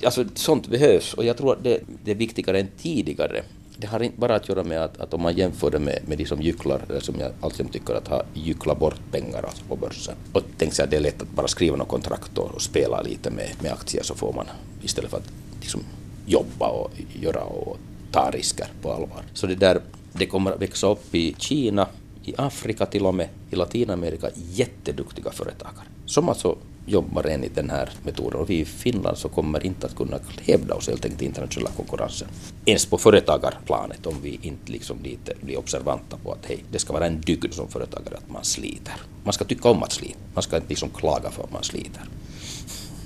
alltså, 0.04 0.24
sånt 0.34 0.68
behövs 0.68 1.14
och 1.14 1.24
jag 1.24 1.36
tror 1.36 1.52
att 1.52 1.64
det, 1.64 1.80
det 2.04 2.10
är 2.10 2.14
viktigare 2.14 2.60
än 2.60 2.68
tidigare 2.82 3.42
det 3.80 3.86
har 3.86 4.02
inte 4.02 4.20
bara 4.20 4.34
att 4.34 4.48
göra 4.48 4.64
med 4.64 4.82
att, 4.82 5.00
att 5.00 5.14
om 5.14 5.22
man 5.22 5.36
jämför 5.36 5.70
det 5.70 5.78
med, 5.78 5.98
med 6.06 6.18
de 6.18 6.26
som 6.26 6.42
gycklar, 6.42 6.80
eller 6.88 7.00
som 7.00 7.20
jag 7.20 7.32
alltid 7.40 7.72
tycker 7.72 7.94
att 7.94 8.08
ha 8.08 8.22
gycklat 8.34 8.78
bort 8.78 9.00
pengar 9.12 9.42
alltså 9.42 9.64
på 9.64 9.76
börsen. 9.76 10.14
Och 10.32 10.42
tänk 10.58 10.72
sig 10.72 10.84
att 10.84 10.90
det 10.90 10.96
är 10.96 11.00
lätt 11.00 11.22
att 11.22 11.30
bara 11.30 11.48
skriva 11.48 11.76
något 11.76 11.88
kontrakt 11.88 12.38
och, 12.38 12.54
och 12.54 12.62
spela 12.62 13.02
lite 13.02 13.30
med, 13.30 13.48
med 13.62 13.72
aktier 13.72 14.02
så 14.02 14.14
får 14.14 14.32
man 14.32 14.46
istället 14.82 15.10
för 15.10 15.16
att 15.16 15.32
liksom, 15.60 15.80
jobba 16.26 16.68
och 16.68 16.90
göra 17.20 17.42
och 17.42 17.78
ta 18.12 18.30
risker 18.30 18.66
på 18.82 18.92
allvar. 18.92 19.22
Så 19.34 19.46
det 19.46 19.54
där, 19.54 19.80
det 20.12 20.26
kommer 20.26 20.52
att 20.52 20.62
växa 20.62 20.86
upp 20.86 21.14
i 21.14 21.34
Kina, 21.38 21.86
i 22.24 22.34
Afrika 22.38 22.86
till 22.86 23.06
och 23.06 23.14
med, 23.14 23.28
i 23.50 23.56
Latinamerika, 23.56 24.30
jätteduktiga 24.34 25.30
företagare 25.30 25.84
som 26.06 26.28
alltså 26.28 26.56
jobbar 26.90 27.26
enligt 27.26 27.54
den 27.54 27.70
här 27.70 27.90
metoden 28.02 28.40
och 28.40 28.50
vi 28.50 28.60
i 28.60 28.64
Finland 28.64 29.18
så 29.18 29.28
kommer 29.28 29.66
inte 29.66 29.86
att 29.86 29.96
kunna 29.96 30.18
hävda 30.42 30.74
oss 30.74 30.88
helt 30.88 31.04
enkelt 31.04 31.22
i 31.22 31.24
internationella 31.24 31.70
konkurrensen. 31.70 32.28
Ens 32.64 32.86
på 32.86 32.98
företagarplanet 32.98 34.06
om 34.06 34.14
vi 34.22 34.38
inte 34.42 34.72
liksom 34.72 34.98
lite 35.02 35.34
blir 35.40 35.58
observanta 35.58 36.16
på 36.16 36.32
att 36.32 36.46
hej, 36.46 36.64
det 36.70 36.78
ska 36.78 36.92
vara 36.92 37.06
en 37.06 37.20
dygd 37.20 37.54
som 37.54 37.68
företagare 37.68 38.16
att 38.16 38.30
man 38.30 38.44
sliter. 38.44 38.94
Man 39.24 39.32
ska 39.32 39.44
tycka 39.44 39.68
om 39.68 39.82
att 39.82 39.92
slita, 39.92 40.18
man 40.34 40.42
ska 40.42 40.56
inte 40.56 40.68
liksom 40.68 40.90
klaga 40.90 41.30
för 41.30 41.42
att 41.42 41.52
man 41.52 41.62
sliter. 41.62 42.02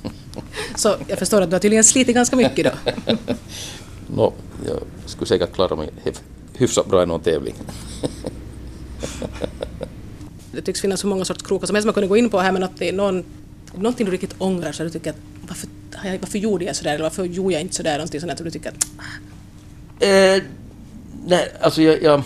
Så 0.77 0.97
jag 1.09 1.19
förstår 1.19 1.43
att 1.43 1.51
du 1.51 1.55
har 1.55 1.61
tydligen 1.61 1.85
slitit 1.85 2.15
ganska 2.15 2.37
mycket 2.37 2.65
då? 2.65 2.93
no, 4.17 4.33
jag 4.67 4.79
skulle 5.07 5.27
säkert 5.27 5.53
klara 5.53 5.77
mig 5.77 5.91
hyfsat 6.57 6.87
bra 6.87 7.03
i 7.03 7.07
någon 7.07 7.21
tävling. 7.21 7.55
det 10.53 10.63
tycks 10.63 10.81
finnas 10.81 11.01
så 11.01 11.07
många 11.07 11.25
sorts 11.25 11.43
krokar 11.43 11.67
som 11.67 11.77
helst 11.77 11.87
man 11.87 11.95
kunde 11.95 12.09
gå 12.09 12.17
in 12.17 12.31
på 12.31 12.39
här 12.39 12.53
men 12.53 12.63
att 12.63 12.77
det 12.79 12.89
är 12.89 12.93
någon, 12.93 13.25
någonting 13.77 14.07
du 14.07 14.13
riktigt 14.13 14.35
ångrar 14.39 14.73
så 14.73 14.83
du 14.83 14.91
tycker 14.91 15.11
att 15.11 15.17
varför, 15.49 15.69
jag, 16.05 16.19
varför 16.19 16.39
gjorde 16.39 16.65
jag 16.65 16.77
sådär 16.77 16.95
eller 16.95 17.03
varför 17.03 17.25
gjorde 17.25 17.53
jag 17.53 17.63
inte 17.63 17.75
sådär 17.75 17.93
någonting 17.93 18.21
sånt 18.21 18.39
där 18.39 18.45
du 18.45 18.51
tycker 18.51 18.69
att... 18.69 18.87
Eh, 20.03 20.43
nej, 21.27 21.53
alltså 21.61 21.83
jag, 21.83 22.03
jag, 22.03 22.23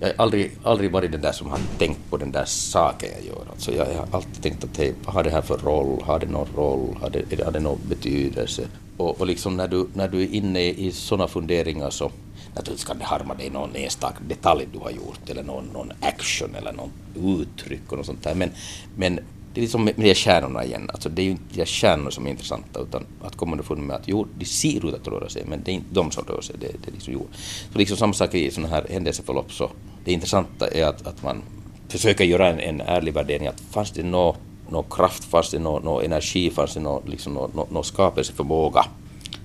jag 0.00 0.08
har 0.08 0.14
aldrig, 0.16 0.56
aldrig 0.62 0.90
varit 0.90 1.12
den 1.12 1.20
där 1.20 1.32
som 1.32 1.50
har 1.50 1.58
tänkt 1.78 2.10
på 2.10 2.16
den 2.16 2.32
där 2.32 2.44
saken 2.44 3.08
jag 3.16 3.26
gör. 3.26 3.44
Alltså 3.50 3.72
jag, 3.72 3.88
jag 3.88 3.94
har 3.98 4.08
alltid 4.10 4.42
tänkt 4.42 4.64
att 4.64 4.76
hej, 4.76 4.94
vad 5.04 5.14
har 5.14 5.24
det 5.24 5.30
här 5.30 5.42
för 5.42 5.58
roll? 5.58 6.02
Har 6.02 6.18
det 6.18 6.26
någon 6.26 6.48
roll? 6.56 6.96
Har 7.00 7.10
det, 7.10 7.44
har 7.44 7.52
det 7.52 7.60
någon 7.60 7.80
betydelse? 7.88 8.62
Och, 8.96 9.20
och 9.20 9.26
liksom 9.26 9.56
när 9.56 9.68
du, 9.68 9.86
när 9.94 10.08
du 10.08 10.22
är 10.22 10.34
inne 10.34 10.68
i 10.68 10.92
sådana 10.92 11.28
funderingar 11.28 11.90
så 11.90 12.10
naturligtvis 12.54 12.84
kan 12.84 12.98
det 12.98 13.04
harma 13.04 13.34
dig 13.34 13.50
någon 13.50 13.76
enstaka 13.76 14.18
detalj 14.28 14.68
du 14.72 14.78
har 14.78 14.90
gjort 14.90 15.30
eller 15.30 15.42
någon, 15.42 15.64
någon 15.72 15.92
action 16.00 16.54
eller 16.54 16.72
något 16.72 16.90
uttryck 17.14 17.92
och 17.92 17.96
något 17.96 18.06
sånt 18.06 18.22
där. 18.22 18.34
Men, 18.34 18.50
men 18.96 19.20
det 19.54 19.60
är 19.60 19.62
liksom 19.62 19.84
med 19.84 19.94
de 19.96 20.14
kärnorna 20.14 20.64
igen, 20.64 20.90
alltså 20.92 21.08
det 21.08 21.22
är 21.22 21.24
ju 21.24 21.30
inte 21.30 21.56
de 21.56 21.66
kärnorna 21.66 22.10
som 22.10 22.26
är 22.26 22.30
intressanta 22.30 22.80
utan 22.80 23.06
att 23.22 23.36
komma 23.36 23.52
underfund 23.52 23.82
med 23.82 23.96
att 23.96 24.02
jo, 24.08 24.26
de 24.38 24.44
ser 24.44 24.88
ut 24.88 24.94
att 24.94 25.08
röra 25.08 25.28
sig 25.28 25.44
men 25.46 25.62
det 25.64 25.70
är 25.70 25.74
inte 25.74 25.94
de 25.94 26.10
som 26.10 26.24
rör 26.24 26.40
sig, 26.40 26.56
det, 26.60 26.66
det 26.66 26.88
är 26.88 26.92
liksom 26.92 27.12
jord. 27.12 27.28
Så 27.72 27.78
liksom 27.78 27.96
samma 27.96 28.12
sak 28.12 28.34
i 28.34 28.50
sådana 28.50 28.68
här 28.74 28.86
händelseförlopp 28.90 29.52
så 29.52 29.70
det 30.04 30.12
intressanta 30.12 30.68
är 30.68 30.84
att, 30.84 31.06
att 31.06 31.22
man 31.22 31.42
försöker 31.88 32.24
göra 32.24 32.48
en, 32.48 32.60
en 32.60 32.80
ärlig 32.80 33.14
värdering 33.14 33.46
att 33.46 33.60
fanns 33.60 33.90
det 33.90 34.02
någon 34.02 34.36
nå 34.70 34.82
kraft, 34.82 35.24
fanns 35.24 35.50
det 35.50 35.58
någon 35.58 35.82
nå 35.82 36.00
energi, 36.00 36.50
fanns 36.50 36.74
det 36.74 36.80
någon 36.80 37.02
liksom 37.10 37.34
nå, 37.34 37.66
nå 37.70 37.82
skapelseförmåga 37.82 38.84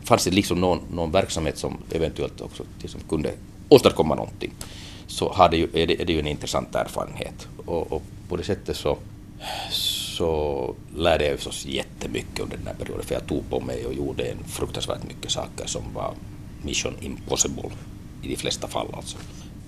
fanns 0.04 0.24
det 0.24 0.32
liksom 0.32 0.62
någon, 0.62 0.80
någon 0.92 1.12
verksamhet 1.12 1.58
som 1.58 1.78
eventuellt 1.92 2.42
också 2.42 2.64
liksom 2.82 3.02
kunde 3.10 3.32
åstadkomma 3.70 4.16
någonting 4.16 4.54
så 5.08 5.30
har 5.30 5.50
det 5.50 5.58
ju, 5.58 5.64
är, 5.74 5.88
det, 5.88 6.02
är 6.02 6.06
det 6.06 6.14
ju 6.14 6.20
en 6.20 6.28
intressant 6.28 6.76
erfarenhet. 6.76 7.48
Och, 7.66 7.92
och 7.92 8.02
på 8.30 8.38
det 8.38 8.44
sättet 8.44 8.78
så, 8.78 8.98
så 10.18 10.76
lärde 10.96 11.26
jag 11.26 11.36
förstås 11.36 11.66
jättemycket 11.66 12.40
under 12.40 12.58
den 12.58 12.68
här 12.68 12.74
perioden 12.74 13.06
för 13.06 13.16
jag 13.16 13.28
tog 13.28 13.50
på 13.50 13.60
mig 13.60 13.86
och 13.86 13.94
gjorde 13.94 14.24
en 14.24 14.44
fruktansvärt 14.44 15.04
mycket 15.08 15.32
saker 15.32 15.66
som 15.66 15.94
var 15.94 16.14
mission 16.62 16.94
impossible 17.02 17.70
i 18.24 18.28
de 18.28 18.36
flesta 18.36 18.68
fall 18.68 18.88
alltså. 18.94 19.18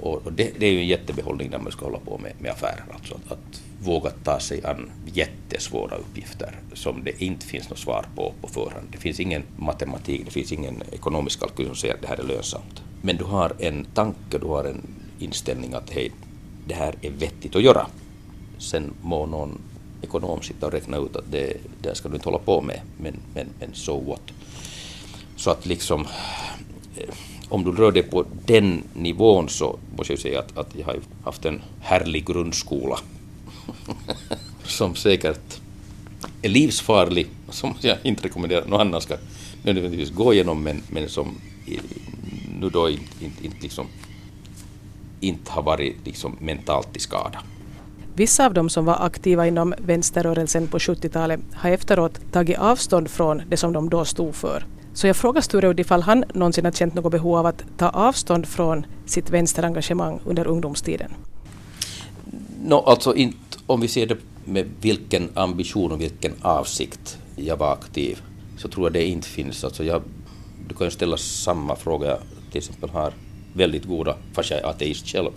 Och, 0.01 0.33
det, 0.33 0.51
det, 0.59 0.65
är 0.65 0.71
ju 0.71 0.79
en 0.79 0.87
jättebehållning 0.87 1.49
när 1.49 1.57
man 1.57 1.71
ska 1.71 1.85
hålla 1.85 1.99
på 1.99 2.17
med, 2.17 2.33
med 2.39 2.51
affärer, 2.51 2.83
alltså 2.93 3.15
att, 3.15 3.31
att, 3.31 3.61
våga 3.81 4.09
ta 4.09 4.39
sig 4.39 4.65
an 4.65 4.91
jättesvåra 5.13 5.95
uppgifter 5.95 6.55
som 6.73 7.03
det 7.03 7.23
inte 7.23 7.45
finns 7.45 7.69
något 7.69 7.79
svar 7.79 8.05
på 8.15 8.33
på 8.41 8.47
förhand. 8.47 8.87
Det 8.91 8.97
finns 8.97 9.19
ingen 9.19 9.43
matematik, 9.57 10.21
det 10.25 10.31
finns 10.31 10.51
ingen 10.51 10.83
ekonomisk 10.91 11.39
kalkyl 11.39 11.65
som 11.65 11.75
säger 11.75 11.93
att 11.93 12.01
det 12.01 12.07
här 12.07 12.17
är 12.17 12.23
lönsamt. 12.23 12.83
Men 13.01 13.17
du 13.17 13.23
har 13.23 13.53
en 13.59 13.85
tanke, 13.85 14.37
du 14.37 14.47
har 14.47 14.63
en 14.63 14.81
inställning 15.19 15.73
att 15.73 15.89
hej, 15.89 16.11
det 16.67 16.75
här 16.75 16.95
är 17.01 17.09
vettigt 17.11 17.55
att 17.55 17.63
göra. 17.63 17.87
Sen 18.57 18.93
må 19.01 19.25
någon 19.25 19.61
ekonom 20.01 20.41
sitta 20.41 20.65
och 20.65 20.71
räkna 20.71 20.97
ut 20.97 21.15
att 21.15 21.31
det, 21.31 21.57
det 21.81 21.95
ska 21.95 22.09
du 22.09 22.15
inte 22.15 22.27
hålla 22.27 22.39
på 22.39 22.61
med, 22.61 22.81
men, 22.97 23.19
men, 23.33 23.47
men 23.59 23.73
so 23.73 23.99
what. 23.99 24.21
Så 25.35 25.51
att 25.51 25.65
liksom 25.65 26.07
eh, 26.97 27.13
om 27.49 27.63
du 27.63 27.71
rör 27.71 27.91
dig 27.91 28.03
på 28.03 28.25
den 28.45 28.83
nivån 28.93 29.49
så 29.49 29.79
måste 29.97 30.13
jag 30.13 30.19
säga 30.19 30.39
att, 30.39 30.57
att 30.57 30.75
jag 30.75 30.85
har 30.85 30.99
haft 31.23 31.45
en 31.45 31.61
härlig 31.81 32.25
grundskola 32.25 32.99
som 34.63 34.95
säkert 34.95 35.61
är 36.41 36.49
livsfarlig, 36.49 37.27
som 37.49 37.75
jag 37.81 37.97
inte 38.03 38.23
rekommenderar 38.23 38.61
att 38.61 38.67
någon 38.67 38.81
annan 38.81 39.01
ska 39.01 39.17
nödvändigtvis 39.63 40.11
gå 40.11 40.33
igenom, 40.33 40.63
men, 40.63 40.83
men 40.89 41.09
som 41.09 41.27
eh, 41.67 41.81
nu 42.59 42.69
då 42.69 42.89
inte, 42.89 43.25
inte, 43.25 43.45
inte, 43.45 43.57
liksom, 43.61 43.87
inte 45.19 45.51
har 45.51 45.61
varit 45.61 45.95
liksom 46.05 46.37
mentalt 46.39 46.93
till 46.93 47.01
skada. 47.01 47.39
Vissa 48.19 48.45
av 48.45 48.53
dem 48.53 48.69
som 48.69 48.85
var 48.85 49.05
aktiva 49.05 49.47
inom 49.47 49.73
vänsterrörelsen 49.77 50.67
på 50.67 50.77
70-talet 50.77 51.39
har 51.53 51.69
efteråt 51.69 52.19
tagit 52.31 52.57
avstånd 52.57 53.09
från 53.09 53.41
det 53.49 53.57
som 53.57 53.73
de 53.73 53.89
då 53.89 54.05
stod 54.05 54.35
för. 54.35 54.65
Så 54.93 55.07
jag 55.07 55.15
frågar 55.15 55.41
Sture 55.41 55.67
Udd 55.67 55.79
ifall 55.79 56.01
han 56.01 56.23
någonsin 56.33 56.65
har 56.65 56.71
känt 56.71 56.93
något 56.93 57.11
behov 57.11 57.37
av 57.37 57.45
att 57.45 57.63
ta 57.77 57.89
avstånd 57.89 58.45
från 58.47 58.85
sitt 59.05 59.29
vänsterengagemang 59.29 60.19
under 60.25 60.47
ungdomstiden. 60.47 61.11
No, 62.65 62.75
alltså 62.75 63.15
inte 63.15 63.57
om 63.67 63.81
vi 63.81 63.87
ser 63.87 64.07
det 64.07 64.17
med 64.45 64.65
vilken 64.81 65.29
ambition 65.33 65.91
och 65.91 66.01
vilken 66.01 66.33
avsikt 66.41 67.17
jag 67.35 67.57
var 67.57 67.73
aktiv 67.73 68.21
så 68.57 68.67
tror 68.67 68.85
jag 68.85 68.93
det 68.93 69.05
inte 69.05 69.27
finns. 69.27 69.63
Alltså 69.63 69.83
jag, 69.83 70.01
du 70.67 70.75
kan 70.75 70.87
ju 70.87 70.91
ställa 70.91 71.17
samma 71.17 71.75
fråga. 71.75 72.07
Jag 72.07 72.19
till 72.51 72.57
exempel 72.57 72.89
har 72.89 73.13
väldigt 73.53 73.85
goda, 73.85 74.15
fast 74.33 74.51
jag 74.51 74.59
är 74.59 74.65
ateist 74.65 75.07
själv, 75.07 75.31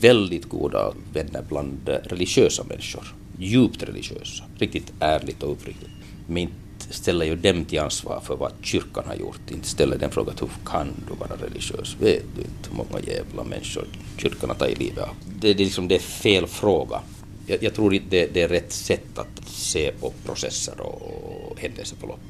väldigt 0.00 0.48
goda 0.48 0.94
vänner 1.12 1.44
bland 1.48 1.88
eh, 1.88 1.94
religiösa 1.94 2.64
människor. 2.64 3.14
Djupt 3.38 3.82
religiösa, 3.82 4.44
riktigt 4.58 4.92
ärligt 5.00 5.42
och 5.42 5.52
uppriktigt. 5.52 5.90
Men 6.26 6.38
inte 6.38 6.54
ställer 6.90 7.26
ju 7.26 7.36
dem 7.36 7.64
till 7.64 7.80
ansvar 7.80 8.20
för 8.20 8.36
vad 8.36 8.52
kyrkan 8.62 9.04
har 9.06 9.14
gjort. 9.14 9.50
Inte 9.50 9.68
ställer 9.68 9.98
den 9.98 10.10
frågan 10.10 10.34
hur 10.40 10.48
kan 10.64 10.88
du 11.08 11.14
vara 11.14 11.40
religiös? 11.46 11.96
Vet 12.00 12.24
du 12.36 12.40
inte 12.40 12.70
hur 12.70 12.76
många 12.76 13.00
jävla 13.06 13.44
människor 13.44 13.84
kyrkan 14.18 14.50
har 14.50 14.56
tagit 14.56 14.78
livet 14.78 14.98
av? 14.98 15.14
Det, 15.40 15.54
det, 15.54 15.64
liksom, 15.64 15.88
det 15.88 15.94
är 15.94 15.98
fel 15.98 16.46
fråga. 16.46 17.00
Jag, 17.46 17.62
jag 17.62 17.74
tror 17.74 17.94
inte 17.94 18.06
det, 18.10 18.26
det, 18.34 18.42
är 18.42 18.48
rätt 18.48 18.72
sätt 18.72 19.18
att 19.18 19.48
se 19.48 19.92
på 19.92 20.12
processer 20.24 20.80
och 20.80 21.60
händelseförlopp. 21.60 22.20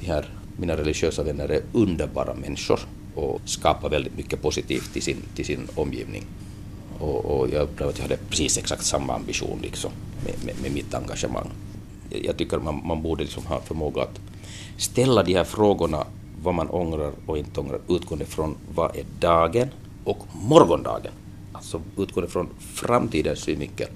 De 0.00 0.06
här, 0.06 0.28
mina 0.56 0.76
religiösa 0.76 1.22
vänner 1.22 1.48
är 1.48 1.62
underbara 1.72 2.34
människor 2.34 2.80
och 3.14 3.40
skapar 3.44 3.90
väldigt 3.90 4.16
mycket 4.16 4.42
positivt 4.42 4.92
till 4.92 5.02
sin, 5.02 5.22
till 5.34 5.44
sin 5.44 5.68
omgivning. 5.74 6.24
Och, 7.00 7.24
och 7.24 7.48
jag 7.48 7.62
upplevde 7.62 7.90
att 7.90 7.98
jag 7.98 8.02
hade 8.02 8.16
precis 8.16 8.58
exakt 8.58 8.84
samma 8.84 9.14
ambition 9.14 9.58
liksom, 9.62 9.90
med, 10.24 10.34
med, 10.44 10.62
med 10.62 10.72
mitt 10.72 10.94
engagemang 10.94 11.50
jag 12.10 12.36
tycker 12.36 12.58
man, 12.58 12.82
man 12.84 13.02
borde 13.02 13.22
liksom 13.22 13.46
ha 13.46 13.60
förmåga 13.60 14.02
att 14.02 14.20
ställa 14.76 15.22
de 15.22 15.34
här 15.34 15.44
frågorna 15.44 16.06
vad 16.42 16.54
man 16.54 16.70
ångrar 16.70 17.12
och 17.26 17.38
inte 17.38 17.60
ångrar 17.60 17.80
utgående 17.88 18.24
från 18.24 18.56
vad 18.74 18.96
är 18.96 19.04
dagen 19.20 19.68
och 20.04 20.18
morgondagen. 20.32 21.12
Alltså 21.52 21.80
utgående 21.96 22.30
från 22.32 22.48
framtidens 22.58 23.38
synvinkel. 23.38 23.88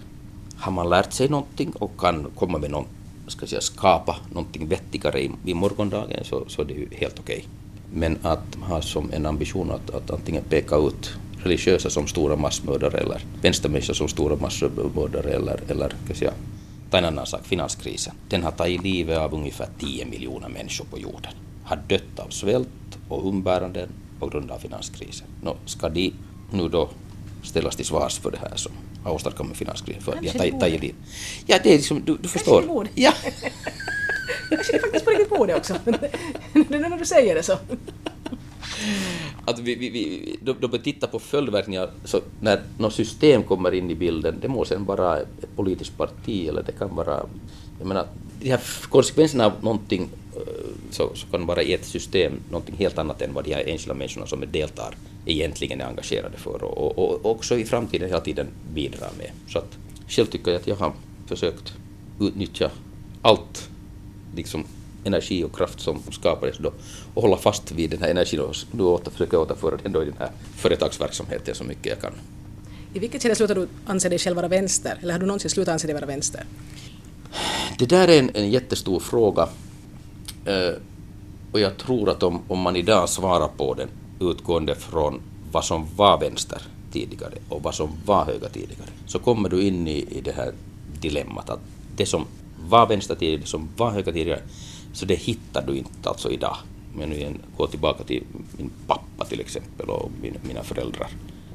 Har 0.56 0.72
man 0.72 0.88
lärt 0.88 1.12
sig 1.12 1.28
någonting 1.28 1.72
och 1.72 1.90
kan 1.98 2.26
komma 2.34 2.58
med 2.58 2.70
någon, 2.70 2.84
ska 3.26 3.46
säga, 3.46 3.60
skapa 3.60 4.16
någonting 4.32 4.68
vettigare 4.68 5.22
i, 5.22 5.30
i 5.44 5.54
morgondagen 5.54 6.24
så, 6.24 6.44
så 6.48 6.64
det 6.64 6.74
är 6.74 6.78
ju 6.78 6.88
helt 6.92 7.18
okej. 7.18 7.36
Okay. 7.36 7.48
Men 7.92 8.18
att 8.22 8.54
ha 8.60 8.82
som 8.82 9.12
en 9.12 9.26
ambition 9.26 9.70
att, 9.70 9.90
att 9.90 10.10
antingen 10.10 10.42
peka 10.42 10.76
ut 10.76 11.10
religiösa 11.42 11.90
som 11.90 12.06
stora 12.06 12.36
massmördare 12.36 12.98
eller 12.98 13.20
vänstermänniskor 13.42 13.94
som 13.94 14.08
stora 14.08 14.36
massmördare 14.36 15.30
eller, 15.30 15.60
eller 15.68 15.92
säga, 16.14 16.32
Ta 16.90 16.98
en 16.98 17.04
annan 17.04 17.26
sak, 17.26 17.40
finanskrisen. 17.46 18.14
Den 18.28 18.42
har 18.42 18.50
tagit 18.50 18.82
livet 18.82 19.18
av 19.18 19.34
ungefär 19.34 19.68
10 19.80 20.04
miljoner 20.04 20.48
människor 20.48 20.84
på 20.84 20.98
jorden. 20.98 21.32
Har 21.64 21.76
dött 21.76 22.18
av 22.18 22.28
svält 22.28 22.68
och 23.08 23.28
umbäranden 23.28 23.88
på 24.18 24.26
grund 24.26 24.50
av 24.50 24.58
finanskrisen. 24.58 25.26
Nå, 25.42 25.56
ska 25.66 25.88
de 25.88 26.12
nu 26.50 26.68
då 26.68 26.88
ställas 27.42 27.76
till 27.76 27.84
svars 27.84 28.18
för 28.18 28.30
det 28.30 28.38
här 28.38 28.56
som 28.56 28.72
har 29.04 29.12
åstadkommit 29.12 29.56
finanskrisen? 29.56 30.02
För 30.02 30.12
Kanske 30.12 30.38
de 30.38 30.50
har 30.50 30.60
tagit 30.60 30.80
livet? 30.80 30.96
Ja, 31.46 31.58
det 31.62 31.72
är 31.72 31.76
liksom, 31.76 32.02
du, 32.04 32.16
du 32.16 32.28
förstår. 32.28 32.62
Kanske 32.62 33.02
Ja. 33.02 33.12
Kanske 34.50 34.72
det 34.72 34.80
faktiskt 34.80 35.04
på 35.04 35.10
riktigt 35.10 35.30
borde 35.30 35.56
också. 35.56 35.74
när 36.52 36.98
du 36.98 37.06
säger 37.06 37.34
det 37.34 37.42
så 37.42 37.58
att 39.44 39.58
vi, 39.58 39.74
vi, 39.74 39.90
vi, 39.90 40.36
då, 40.42 40.54
då 40.60 40.68
vi 40.68 40.78
tittar 40.78 41.08
på 41.08 41.18
följdverkningar, 41.18 41.90
så 42.04 42.20
när 42.40 42.62
något 42.78 42.94
system 42.94 43.42
kommer 43.42 43.72
in 43.74 43.90
i 43.90 43.94
bilden, 43.94 44.38
det 44.40 44.48
må 44.48 44.64
sen 44.64 44.84
vara 44.84 45.20
ett 45.20 45.56
politiskt 45.56 45.96
parti 45.96 46.48
eller 46.48 46.62
det 46.62 46.72
kan 46.72 46.96
vara, 46.96 47.26
jag 47.78 47.88
menar, 47.88 48.06
de 48.40 48.50
här 48.50 48.60
konsekvenserna 48.88 49.46
av 49.46 49.52
någonting 49.60 50.08
eh, 50.36 50.42
så, 50.90 51.10
så 51.14 51.26
kan 51.26 51.46
vara 51.46 51.62
i 51.62 51.74
ett 51.74 51.84
system 51.84 52.32
någonting 52.50 52.76
helt 52.76 52.98
annat 52.98 53.22
än 53.22 53.34
vad 53.34 53.44
de 53.44 53.54
här 53.54 53.68
enskilda 53.68 53.94
människorna 53.94 54.26
som 54.26 54.44
deltar 54.52 54.94
egentligen 55.26 55.80
är 55.80 55.84
engagerade 55.84 56.36
för 56.36 56.62
och, 56.62 56.78
och, 56.78 56.98
och 56.98 57.30
också 57.30 57.58
i 57.58 57.64
framtiden 57.64 58.08
hela 58.08 58.20
tiden 58.20 58.46
bidrar 58.74 59.10
med. 59.18 59.30
Så 59.48 59.58
att 59.58 59.78
själv 60.08 60.26
tycker 60.26 60.50
jag 60.50 60.60
att 60.60 60.66
jag 60.66 60.76
har 60.76 60.92
försökt 61.26 61.72
utnyttja 62.20 62.70
allt 63.22 63.68
liksom 64.36 64.64
energi 65.04 65.44
och 65.44 65.56
kraft 65.56 65.80
som 65.80 66.02
skapades 66.10 66.58
då 66.58 66.72
och 67.14 67.22
hålla 67.22 67.36
fast 67.36 67.72
vid 67.72 67.90
den 67.90 68.02
här 68.02 68.10
energin 68.10 68.40
och 68.40 68.56
nu 68.70 68.82
åter, 68.82 69.10
försöka 69.10 69.38
återföra 69.38 69.76
den 69.82 69.92
då 69.92 70.02
i 70.02 70.04
den 70.04 70.16
här 70.18 70.30
företagsverksamheten 70.56 71.54
så 71.54 71.64
mycket 71.64 71.86
jag 71.86 72.00
kan. 72.00 72.12
I 72.94 72.98
vilket 72.98 73.22
skede 73.22 73.34
slutar 73.34 73.54
du 73.54 73.68
anse 73.86 74.08
dig 74.08 74.18
själv 74.18 74.36
vara 74.36 74.48
vänster, 74.48 74.98
eller 75.02 75.12
har 75.12 75.20
du 75.20 75.26
någonsin 75.26 75.50
slutat 75.50 75.72
anse 75.72 75.86
dig 75.86 75.94
vara 75.94 76.06
vänster? 76.06 76.44
Det 77.78 77.86
där 77.86 78.08
är 78.08 78.18
en, 78.18 78.30
en 78.34 78.50
jättestor 78.50 79.00
fråga. 79.00 79.48
Eh, 80.44 80.74
och 81.52 81.60
jag 81.60 81.76
tror 81.76 82.10
att 82.10 82.22
om, 82.22 82.42
om 82.48 82.58
man 82.58 82.76
idag 82.76 83.08
svarar 83.08 83.48
på 83.48 83.74
den 83.74 83.88
utgående 84.20 84.74
från 84.74 85.20
vad 85.52 85.64
som 85.64 85.86
var 85.96 86.20
vänster 86.20 86.62
tidigare 86.92 87.34
och 87.48 87.62
vad 87.62 87.74
som 87.74 87.90
var 88.06 88.24
höger 88.24 88.48
tidigare, 88.48 88.90
så 89.06 89.18
kommer 89.18 89.48
du 89.48 89.62
in 89.62 89.88
i, 89.88 90.06
i 90.10 90.20
det 90.20 90.32
här 90.32 90.52
dilemmat 91.00 91.50
att 91.50 91.60
det 91.96 92.06
som 92.06 92.26
var 92.68 92.86
vänster 92.86 93.14
tidigare, 93.14 93.40
det 93.40 93.46
som 93.46 93.68
var 93.76 93.90
höger 93.90 94.12
tidigare, 94.12 94.40
så 94.92 95.06
det 95.06 95.14
hittar 95.14 95.66
du 95.66 95.76
inte 95.76 96.08
alltså 96.08 96.30
idag. 96.30 96.56
Om 96.94 97.00
jag 97.00 97.08
nu 97.08 97.16
igen, 97.16 97.38
går 97.56 97.66
tillbaka 97.66 98.04
till 98.04 98.22
min 98.58 98.70
pappa 98.86 99.24
till 99.24 99.40
exempel 99.40 99.88
och 99.88 100.10
min, 100.22 100.34
mina 100.42 100.62
föräldrar 100.62 101.08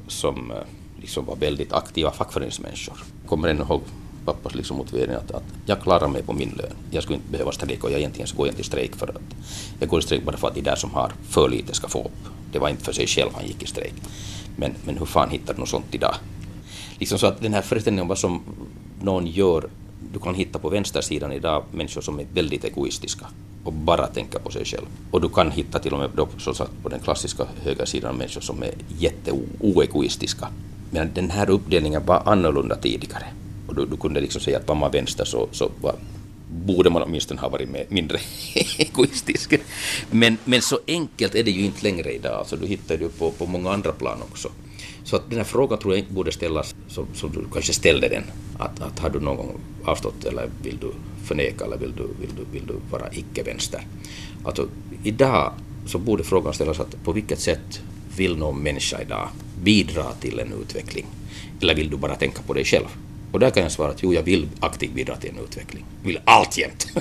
som 0.08 0.50
eh, 0.50 0.56
liksom 1.00 1.24
var 1.24 1.36
väldigt 1.36 1.72
aktiva 1.72 2.10
fackföreningsmänniskor. 2.10 2.98
Kommer 3.26 3.48
ännu 3.48 3.62
ihåg 3.62 3.80
pappas 4.24 4.54
liksom 4.54 4.76
motivering 4.76 5.14
att, 5.14 5.30
att 5.30 5.44
jag 5.66 5.80
klarar 5.80 6.08
mig 6.08 6.22
på 6.22 6.32
min 6.32 6.50
lön. 6.50 6.72
Jag 6.90 7.02
skulle 7.02 7.16
inte 7.16 7.30
behöva 7.30 7.52
strejka 7.52 7.86
och 7.86 7.92
jag 7.92 7.98
egentligen 7.98 8.28
så 8.28 8.36
går 8.36 8.46
jag 8.46 8.52
inte 8.52 8.60
i 8.60 8.64
strejk 8.64 8.96
för 8.96 9.06
att 9.06 9.36
jag 9.80 9.88
går 9.88 10.00
i 10.00 10.02
strejk 10.02 10.24
bara 10.24 10.36
för 10.36 10.48
att 10.48 10.54
de 10.54 10.60
där 10.60 10.76
som 10.76 10.90
har 10.90 11.12
för 11.28 11.48
lite 11.48 11.74
ska 11.74 11.88
få 11.88 12.00
upp. 12.00 12.32
Det 12.52 12.58
var 12.58 12.68
inte 12.68 12.84
för 12.84 12.92
sig 12.92 13.06
själv 13.06 13.30
han 13.34 13.46
gick 13.46 13.62
i 13.62 13.66
strejk. 13.66 13.94
Men, 14.56 14.74
men 14.84 14.98
hur 14.98 15.06
fan 15.06 15.30
hittar 15.30 15.54
du 15.54 15.60
något 15.60 15.68
sånt 15.68 15.94
idag? 15.94 16.14
Liksom 16.98 17.18
så 17.18 17.26
att 17.26 17.40
den 17.40 17.54
här 17.54 17.62
föreställningen 17.62 18.02
om 18.02 18.08
vad 18.08 18.18
som 18.18 18.42
någon 19.02 19.26
gör, 19.26 19.68
du 20.12 20.18
kan 20.18 20.34
hitta 20.34 20.58
på 20.58 20.68
vänstersidan 20.68 21.32
idag 21.32 21.64
människor 21.70 22.00
som 22.00 22.20
är 22.20 22.26
väldigt 22.34 22.64
egoistiska 22.64 23.26
och 23.64 23.72
bara 23.72 24.06
tänker 24.06 24.38
på 24.38 24.50
sig 24.50 24.64
själv. 24.64 24.86
Och 25.10 25.20
du 25.20 25.28
kan 25.28 25.50
hitta 25.50 25.78
till 25.78 25.92
och 25.92 25.98
med 25.98 26.10
då, 26.16 26.28
så 26.38 26.54
sagt, 26.54 26.72
på 26.82 26.88
den 26.88 27.00
klassiska 27.00 27.46
högersidan 27.62 28.16
människor 28.16 28.40
som 28.40 28.62
är 28.62 28.72
jätteoegoistiska. 28.98 30.48
Men 30.90 31.14
den 31.14 31.30
här 31.30 31.50
uppdelningen 31.50 32.06
var 32.06 32.22
annorlunda 32.26 32.76
tidigare. 32.76 33.26
Och 33.66 33.74
du, 33.74 33.86
du 33.86 33.96
kunde 33.96 34.20
liksom 34.20 34.40
säga 34.40 34.58
att 34.58 34.68
var 34.68 34.74
man 34.74 34.90
vänster 34.90 35.24
så, 35.24 35.48
så 35.52 35.70
var, 35.80 35.94
borde 36.50 36.90
man 36.90 37.02
åtminstone 37.02 37.40
ha 37.40 37.48
varit 37.48 37.68
med, 37.68 37.86
mindre 37.88 38.18
egoistisk. 38.78 39.54
Men, 40.10 40.38
men 40.44 40.62
så 40.62 40.78
enkelt 40.86 41.34
är 41.34 41.44
det 41.44 41.50
ju 41.50 41.64
inte 41.64 41.82
längre 41.82 42.12
idag, 42.12 42.34
alltså 42.38 42.56
du 42.56 42.66
hittar 42.66 42.96
det 42.96 43.18
på, 43.18 43.30
på 43.30 43.46
många 43.46 43.70
andra 43.70 43.92
plan 43.92 44.18
också. 44.22 44.48
Så 45.06 45.16
att 45.16 45.30
den 45.30 45.38
här 45.38 45.44
frågan 45.44 45.78
tror 45.78 45.94
jag 45.94 45.98
inte 45.98 46.12
borde 46.12 46.32
ställas 46.32 46.74
som, 46.88 47.06
som 47.14 47.32
du 47.32 47.44
kanske 47.52 47.72
ställde 47.72 48.08
den. 48.08 48.24
Att, 48.58 48.80
att 48.80 48.98
har 48.98 49.10
du 49.10 49.20
någon 49.20 49.36
gång 49.36 49.60
avstått 49.84 50.24
eller 50.24 50.50
vill 50.62 50.78
du 50.80 50.92
förneka 51.24 51.64
eller 51.64 51.76
vill 51.76 51.92
du, 51.96 52.02
vill 52.20 52.30
du, 52.36 52.44
vill 52.52 52.66
du 52.66 52.74
vara 52.90 53.12
icke-vänster? 53.12 53.86
Alltså 54.44 54.68
idag 55.02 55.52
så 55.86 55.98
borde 55.98 56.24
frågan 56.24 56.54
ställas 56.54 56.80
att 56.80 57.04
på 57.04 57.12
vilket 57.12 57.40
sätt 57.40 57.82
vill 58.16 58.36
någon 58.36 58.62
människa 58.62 59.02
idag 59.02 59.28
bidra 59.62 60.12
till 60.20 60.38
en 60.38 60.52
utveckling? 60.62 61.06
Eller 61.60 61.74
vill 61.74 61.90
du 61.90 61.96
bara 61.96 62.14
tänka 62.14 62.42
på 62.42 62.52
dig 62.52 62.64
själv? 62.64 62.86
Och 63.32 63.40
där 63.40 63.50
kan 63.50 63.62
jag 63.62 63.72
svara 63.72 63.90
att 63.90 64.02
jo, 64.02 64.14
jag 64.14 64.22
vill 64.22 64.48
aktivt 64.60 64.92
bidra 64.94 65.16
till 65.16 65.30
en 65.30 65.38
utveckling. 65.44 65.84
Vill 66.02 66.20
alltjämt. 66.24 66.86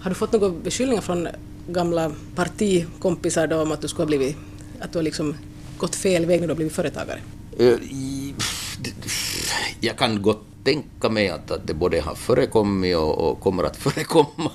har 0.00 0.10
du 0.10 0.14
fått 0.14 0.32
några 0.32 0.48
beskyllningar 0.48 1.02
från 1.02 1.28
gamla 1.68 2.12
partikompisar 2.34 3.46
då 3.46 3.62
om 3.62 3.72
att 3.72 3.80
du 3.80 3.88
skulle 3.88 4.02
ha 4.02 4.06
blivit, 4.06 4.36
att 4.80 4.92
du 4.92 4.98
har 4.98 5.02
liksom 5.02 5.34
gått 5.78 5.94
fel 5.94 6.26
väg 6.26 6.40
när 6.40 6.46
du 6.46 6.52
har 6.52 6.56
blivit 6.56 6.74
företagare? 6.74 7.20
Eh, 7.58 7.74
jag 9.80 9.96
kan 9.96 10.22
gott 10.22 10.42
tänka 10.64 11.08
mig 11.08 11.28
att, 11.28 11.50
att 11.50 11.66
det 11.66 11.74
både 11.74 12.00
har 12.00 12.14
förekommit 12.14 12.96
och, 12.96 13.18
och 13.18 13.40
kommer 13.40 13.64
att 13.64 13.76
förekomma. 13.86 14.50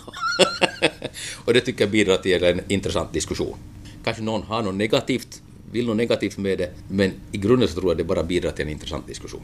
och 1.46 1.54
det 1.54 1.62
tycker 1.62 1.84
jag 1.84 1.92
bidrar 1.92 2.18
till 2.18 2.44
en 2.44 2.62
intressant 2.68 3.14
diskussion. 3.14 3.58
Kanske 4.04 4.24
någon 4.24 4.44
har 4.44 4.62
något 4.62 4.76
negativt 4.76 5.42
vill 5.72 5.88
något 5.88 5.98
negativt 5.98 6.38
med 6.38 6.58
det, 6.58 6.70
men 6.90 7.12
i 7.32 7.38
grunden 7.38 7.70
så 7.70 7.80
tror 7.80 7.92
jag 7.92 7.98
det 7.98 8.04
bara 8.04 8.24
bidrar 8.24 8.52
till 8.52 8.66
en 8.66 8.72
intressant 8.72 9.08
diskussion. 9.08 9.42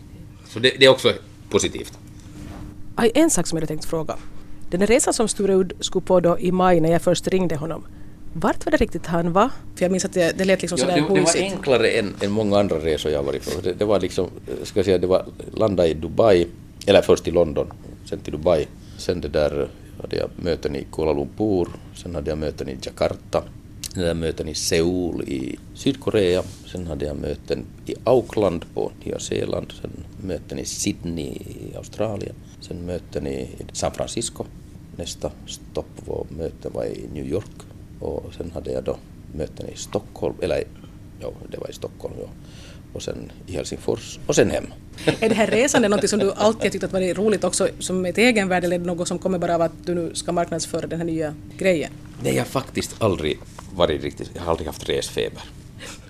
Så 0.47 0.60
det, 0.60 0.73
det 0.80 0.86
är 0.86 0.89
också 0.89 1.13
positivt. 1.49 1.93
En 3.13 3.30
sak 3.30 3.47
som 3.47 3.58
jag 3.58 3.62
hade 3.62 3.67
tänkt 3.67 3.86
fråga. 3.86 4.17
Den 4.69 4.80
där 4.80 4.88
resan 4.88 5.13
som 5.13 5.27
Sture 5.27 5.53
Udd 5.53 5.73
skulle 5.80 6.06
på 6.06 6.19
då 6.19 6.39
i 6.39 6.51
maj 6.51 6.80
när 6.80 6.91
jag 6.91 7.01
först 7.01 7.27
ringde 7.27 7.56
honom, 7.56 7.88
vart 8.34 8.65
var 8.65 8.71
det 8.71 8.77
riktigt 8.77 9.06
han 9.06 9.34
var? 9.34 9.49
För 9.75 9.86
jag 9.86 9.91
minns 9.91 10.06
att 10.06 10.13
det, 10.13 10.38
det 10.38 10.45
lät 10.45 10.62
liksom 10.62 10.77
sådär 10.77 10.97
ja, 10.97 11.08
det, 11.08 11.13
det 11.13 11.21
var 11.21 11.38
enklare 11.38 11.89
än, 11.89 12.15
än 12.21 12.32
många 12.32 12.60
andra 12.60 12.75
resor 12.75 13.12
jag 13.12 13.23
varit 13.23 13.45
på. 13.45 13.62
Det, 13.62 13.73
det, 13.73 13.86
var 13.86 13.99
liksom, 13.99 14.27
ska 14.63 14.80
jag 14.80 14.86
säga, 14.86 14.97
det 14.97 15.08
var 15.08 15.25
landa 15.53 15.88
i 15.88 15.93
Dubai, 15.93 16.47
eller 16.86 17.01
först 17.01 17.27
i 17.27 17.32
London, 17.32 17.73
sen 18.10 18.19
till 18.19 18.34
Dubai. 18.34 18.65
Sen 18.97 19.21
det 19.21 19.27
där 19.27 19.69
hade 20.01 20.15
jag 20.15 20.30
möten 20.36 20.75
i 20.75 20.88
Kuala 20.91 21.13
Lumpur, 21.13 21.67
sen 21.95 22.15
hade 22.15 22.30
jag 22.30 22.38
möten 22.38 22.69
i 22.69 22.77
Jakarta, 22.82 23.43
hade 23.95 24.08
jag 24.08 24.17
möten 24.17 24.47
i 24.47 24.56
Seoul 24.56 25.21
i 25.21 25.60
Sydkorea, 25.73 26.43
sen 26.71 26.88
hade 26.88 27.06
jag 27.06 27.15
möten 27.15 27.65
i 27.86 27.95
Auckland 28.03 28.65
på 28.73 28.91
Nya 29.06 29.19
Zeeland, 29.19 29.73
sen 29.82 29.91
möten 30.21 30.60
i 30.60 30.65
Sydney 30.65 31.27
i 31.30 31.75
Australien, 31.75 32.36
sen 32.67 32.86
möten 32.86 33.27
i 33.27 33.49
San 33.73 33.91
Francisco. 33.91 34.45
Nästa 34.95 35.32
stopp 35.47 36.08
var 36.08 36.25
möte 36.30 36.69
var 36.69 36.86
i 36.86 37.06
New 37.13 37.27
York 37.27 37.51
och 37.99 38.34
sen 38.38 38.51
hade 38.51 38.71
jag 38.71 38.84
då 38.84 38.97
möten 39.36 39.69
i 39.69 39.77
Stockholm, 39.77 40.36
eller 40.41 40.63
ja, 41.21 41.32
det 41.51 41.58
var 41.58 41.69
i 41.69 41.73
Stockholm, 41.73 42.13
ja. 42.19 42.27
och 42.93 43.01
sen 43.01 43.32
i 43.47 43.51
Helsingfors 43.51 44.19
och 44.27 44.36
sen 44.36 44.51
hem. 44.51 44.65
Är 45.19 45.30
det 45.30 45.36
här 45.36 45.47
resande 45.47 45.88
något 45.88 46.10
som 46.10 46.19
du 46.19 46.34
alltid 46.34 46.71
tyckt 46.71 46.84
att 46.84 46.93
varit 46.93 47.17
roligt 47.17 47.43
också 47.43 47.67
som 47.80 48.06
ett 48.06 48.17
egenvärde 48.17 48.67
eller 48.67 48.75
är 48.75 48.80
det 48.80 48.86
något 48.86 49.08
som 49.08 49.19
kommer 49.19 49.39
bara 49.39 49.56
av 49.56 49.62
att 49.62 49.86
du 49.86 49.95
nu 49.95 50.15
ska 50.15 50.32
marknadsföra 50.32 50.88
den 50.88 50.99
här 50.99 51.06
nya 51.06 51.36
grejen? 51.58 51.91
Nej, 52.23 52.34
jag 52.36 52.41
har 52.41 52.45
faktiskt 52.45 52.95
aldrig 52.99 53.39
varit 53.75 54.03
riktigt, 54.03 54.32
jag 54.34 54.41
har 54.41 54.51
aldrig 54.51 54.67
haft 54.67 54.89
resfeber. 54.89 55.43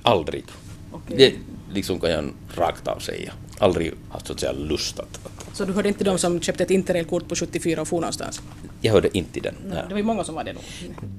Aldrig. 0.01 0.45
Okay. 0.91 1.17
Det 1.17 1.33
liksom 1.73 1.99
kan 1.99 2.09
jag 2.09 2.25
rakt 2.55 2.87
av 2.87 2.99
säga. 2.99 3.33
Aldrig 3.59 3.93
haft 4.09 4.27
så 4.27 4.33
att 4.33 4.39
säga 4.39 4.51
lust 4.51 4.99
att, 4.99 5.19
Så 5.53 5.65
du 5.65 5.73
hörde 5.73 5.87
inte 5.87 6.03
de 6.03 6.17
som 6.17 6.41
köpte 6.41 6.63
ett 6.63 6.71
interrailkort 6.71 7.27
på 7.27 7.35
74 7.35 7.81
och 7.81 7.87
for 7.87 7.99
någonstans? 8.01 8.41
Jag 8.81 8.93
hörde 8.93 9.17
inte 9.17 9.39
den. 9.39 9.55
Nej, 9.69 9.83
det 9.87 9.93
var 9.93 9.97
ju 9.97 10.03
många 10.03 10.23
som 10.23 10.35
var 10.35 10.43
det 10.43 10.53
nog. 10.53 10.63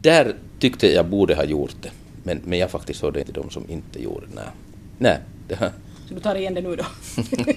Där 0.00 0.34
tyckte 0.58 0.92
jag 0.92 1.06
borde 1.06 1.34
ha 1.34 1.44
gjort 1.44 1.74
det. 1.82 1.90
Men, 2.22 2.40
men 2.44 2.58
jag 2.58 2.70
faktiskt 2.70 3.02
hörde 3.02 3.20
inte 3.20 3.32
de 3.32 3.50
som 3.50 3.70
inte 3.70 4.02
gjorde 4.02 4.26
det. 4.26 4.34
Nej. 4.34 4.44
Nej. 4.98 5.18
Det. 5.48 5.56
Så 6.08 6.14
du 6.14 6.20
tar 6.20 6.34
igen 6.34 6.54
det 6.54 6.61
nu 6.61 6.76
då? 6.76 6.84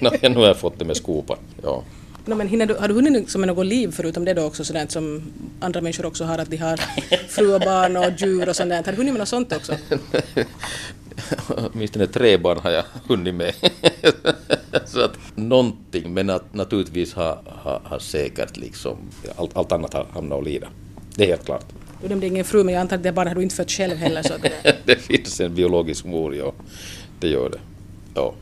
no, 0.00 0.28
nu 0.28 0.34
har 0.34 0.46
jag 0.46 0.58
fått 0.58 0.78
det 0.78 0.84
med 0.84 0.96
skopan. 0.96 1.38
Ja. 1.62 1.82
No, 2.24 2.34
men 2.34 2.48
hinner 2.48 2.66
du, 2.66 2.74
har 2.74 2.88
du 2.88 2.94
hunnit 2.94 3.12
liksom 3.12 3.40
med 3.40 3.48
något 3.48 3.66
liv 3.66 3.92
förutom 3.92 4.24
det 4.24 4.34
då 4.34 4.42
också 4.42 4.64
sådant 4.64 4.90
som 4.90 5.22
andra 5.60 5.80
människor 5.80 6.06
också 6.06 6.24
har, 6.24 6.38
att 6.38 6.50
de 6.50 6.56
har 6.56 6.76
fru 7.28 7.54
och 7.54 7.60
barn 7.60 7.96
och 7.96 8.12
djur 8.18 8.48
och 8.48 8.56
sånt 8.56 8.72
Har 8.72 8.92
du 8.92 8.96
hunnit 8.96 9.12
med 9.12 9.18
något 9.18 9.28
sånt 9.28 9.52
också? 9.52 9.72
Åtminstone 11.72 12.06
tre 12.06 12.36
barn 12.36 12.58
har 12.58 12.70
jag 12.70 12.84
hunnit 13.06 13.34
med. 13.34 13.54
så 14.84 15.00
att 15.00 15.18
någonting, 15.34 16.14
men 16.14 16.30
att 16.30 16.54
naturligtvis 16.54 17.14
har, 17.14 17.42
har, 17.46 17.80
har 17.84 17.98
säkert 17.98 18.56
liksom 18.56 18.96
allt, 19.36 19.56
allt 19.56 19.72
annat 19.72 19.94
har 19.94 20.06
hamnat 20.14 20.38
och 20.38 20.44
lida. 20.44 20.68
Det 21.14 21.24
är 21.24 21.28
helt 21.28 21.44
klart. 21.44 21.66
Du 22.02 22.08
nämnde 22.08 22.26
ingen 22.26 22.44
fru, 22.44 22.64
men 22.64 22.74
jag 22.74 22.80
antar 22.80 22.96
att 22.96 23.02
det 23.02 23.12
barn 23.12 23.28
har 23.28 23.34
du 23.34 23.42
inte 23.42 23.54
fött 23.54 23.70
själv 23.70 23.96
heller. 23.96 24.22
Så 24.22 24.34
det... 24.42 24.76
det 24.84 24.96
finns 24.96 25.40
en 25.40 25.54
biologisk 25.54 26.04
mor, 26.04 26.36
ja. 26.36 26.52
Det 27.20 27.28
gör 27.28 27.50
det. 27.50 27.60
Ja. 28.14 28.34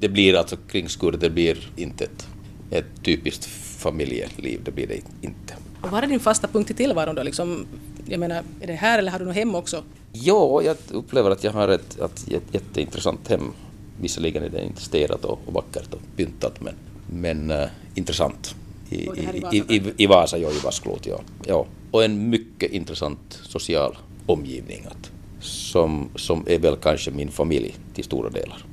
Det 0.00 0.08
blir 0.08 0.34
alltså 0.34 0.56
kringskurd, 0.56 1.18
det 1.18 1.30
blir 1.30 1.70
inte 1.76 2.04
ett 2.04 2.28
ett 2.70 3.02
typiskt 3.02 3.44
familjeliv, 3.78 4.60
det 4.64 4.70
blir 4.70 4.86
det 4.86 5.00
inte. 5.20 5.54
Och 5.80 5.90
var 5.90 6.02
är 6.02 6.06
din 6.06 6.20
fasta 6.20 6.48
punkt 6.48 6.70
i 6.70 6.74
tillvaron 6.74 7.14
då? 7.14 7.22
Liksom, 7.22 7.66
jag 8.10 8.20
menar, 8.20 8.42
är 8.60 8.66
det 8.66 8.72
här 8.72 8.98
eller 8.98 9.12
har 9.12 9.18
du 9.18 9.24
något 9.24 9.34
hem 9.34 9.54
också? 9.54 9.82
Ja, 10.12 10.62
jag 10.62 10.76
upplever 10.90 11.30
att 11.30 11.44
jag 11.44 11.52
har 11.52 11.68
ett, 11.68 11.98
ett, 11.98 12.28
ett 12.28 12.54
jätteintressant 12.54 13.28
hem. 13.28 13.52
Visserligen 14.00 14.42
är 14.42 14.48
det 14.48 14.64
inte 14.64 14.82
städat 14.82 15.24
och, 15.24 15.40
och 15.46 15.52
vackert 15.52 15.94
och 15.94 16.00
pyntat, 16.16 16.60
men, 16.60 16.74
men 17.06 17.50
uh, 17.50 17.66
intressant. 17.94 18.54
I, 18.90 18.96
i, 18.96 19.42
i, 19.52 19.76
i, 19.76 19.92
i 19.96 20.06
Vasa, 20.06 20.38
ja, 20.38 20.50
i 20.50 20.58
Vasklot, 20.64 21.06
ja. 21.06 21.20
ja. 21.46 21.66
Och 21.90 22.04
en 22.04 22.30
mycket 22.30 22.72
intressant 22.72 23.40
social 23.42 23.96
omgivning 24.26 24.86
att, 24.86 25.10
som, 25.40 26.08
som 26.16 26.44
är 26.48 26.58
väl 26.58 26.76
kanske 26.76 27.10
min 27.10 27.28
familj 27.28 27.76
till 27.94 28.04
stora 28.04 28.30
delar. 28.30 28.64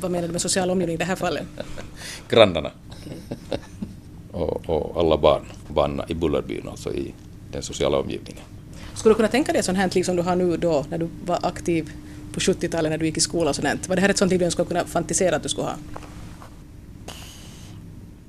Vad 0.00 0.10
menar 0.10 0.28
du 0.28 0.32
med 0.32 0.40
social 0.40 0.70
omgivning 0.70 0.94
i 0.94 0.98
det 0.98 1.04
här 1.04 1.16
fallet? 1.16 1.46
Grannarna. 2.28 2.70
och, 4.32 4.68
och, 4.68 5.00
alla 5.00 5.18
barn 5.18 5.44
vann 5.68 6.02
i 6.08 6.14
Bullerbyn, 6.14 6.68
alltså 6.68 6.94
i 6.94 7.14
den 7.52 7.62
sociala 7.62 7.98
omgivningen. 7.98 8.44
Skulle 9.00 9.12
du 9.12 9.16
kunna 9.16 9.28
tänka 9.28 9.52
dig 9.52 9.62
sånt 9.62 9.78
här 9.78 9.90
liv 9.94 10.02
som 10.02 10.16
du 10.16 10.22
har 10.22 10.36
nu 10.36 10.56
då, 10.56 10.84
när 10.90 10.98
du 10.98 11.08
var 11.24 11.38
aktiv 11.42 11.92
på 12.32 12.40
70-talet 12.40 12.90
när 12.90 12.98
du 12.98 13.06
gick 13.06 13.16
i 13.16 13.20
skolan 13.20 13.48
och 13.48 13.56
sånt? 13.56 13.88
Var 13.88 13.96
det 13.96 14.02
här 14.02 14.08
ett 14.08 14.18
sånt 14.18 14.30
liv 14.30 14.40
du 14.40 14.50
skulle 14.50 14.68
kunna 14.68 14.84
fantisera 14.84 15.36
att 15.36 15.42
du 15.42 15.48
skulle 15.48 15.66
ha? 15.66 15.74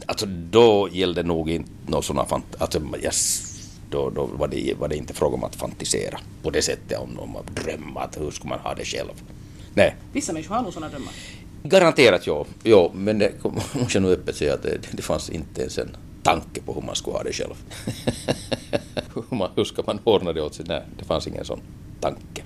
Alltså 0.05 0.25
då 0.25 0.89
gällde 0.91 1.23
nog 1.23 1.49
inte 1.49 1.71
någon 1.87 2.03
sådana 2.03 2.25
fant 2.25 2.45
alltså, 2.57 2.81
yes, 3.03 3.43
då, 3.89 4.09
då 4.09 4.25
var, 4.25 4.47
det, 4.47 4.73
var 4.79 4.87
det 4.87 4.95
inte 4.95 5.13
fråga 5.13 5.35
om 5.35 5.43
att 5.43 5.55
fantisera 5.55 6.19
på 6.43 6.49
det 6.49 6.61
sättet, 6.61 6.99
om, 6.99 7.19
om 7.19 7.35
att 7.35 7.47
drömma 7.47 8.01
att 8.01 8.19
hur 8.19 8.31
skulle 8.31 8.49
man 8.49 8.59
ha 8.59 8.73
det 8.73 8.85
själv. 8.85 9.23
Nej. 9.73 9.95
Vissa 10.13 10.33
människor 10.33 10.55
har 10.55 10.63
nog 10.63 10.73
sådana 10.73 10.91
drömmar. 10.91 11.13
Garanterat 11.63 12.27
ja, 12.27 12.45
ja 12.63 12.91
men 12.95 13.19
det 13.19 13.31
måste 13.43 13.97
jag 13.97 14.01
nog 14.01 14.11
öppet 14.11 14.35
säga 14.35 14.53
att 14.53 14.63
det, 14.63 14.77
det 14.91 15.01
fanns 15.01 15.29
inte 15.29 15.61
ens 15.61 15.77
en 15.77 15.97
tanke 16.23 16.61
på 16.61 16.73
hur 16.73 16.81
man 16.81 16.95
skulle 16.95 17.17
ha 17.17 17.23
det 17.23 17.33
själv. 17.33 17.55
hur, 19.13 19.35
man, 19.35 19.49
hur 19.55 19.63
ska 19.63 19.83
man 19.87 19.99
ordna 20.03 20.33
det 20.33 20.41
åt 20.41 20.55
sig? 20.55 20.65
Nej, 20.67 20.83
det 20.97 21.05
fanns 21.05 21.27
ingen 21.27 21.45
sån 21.45 21.59
tanke. 21.99 22.43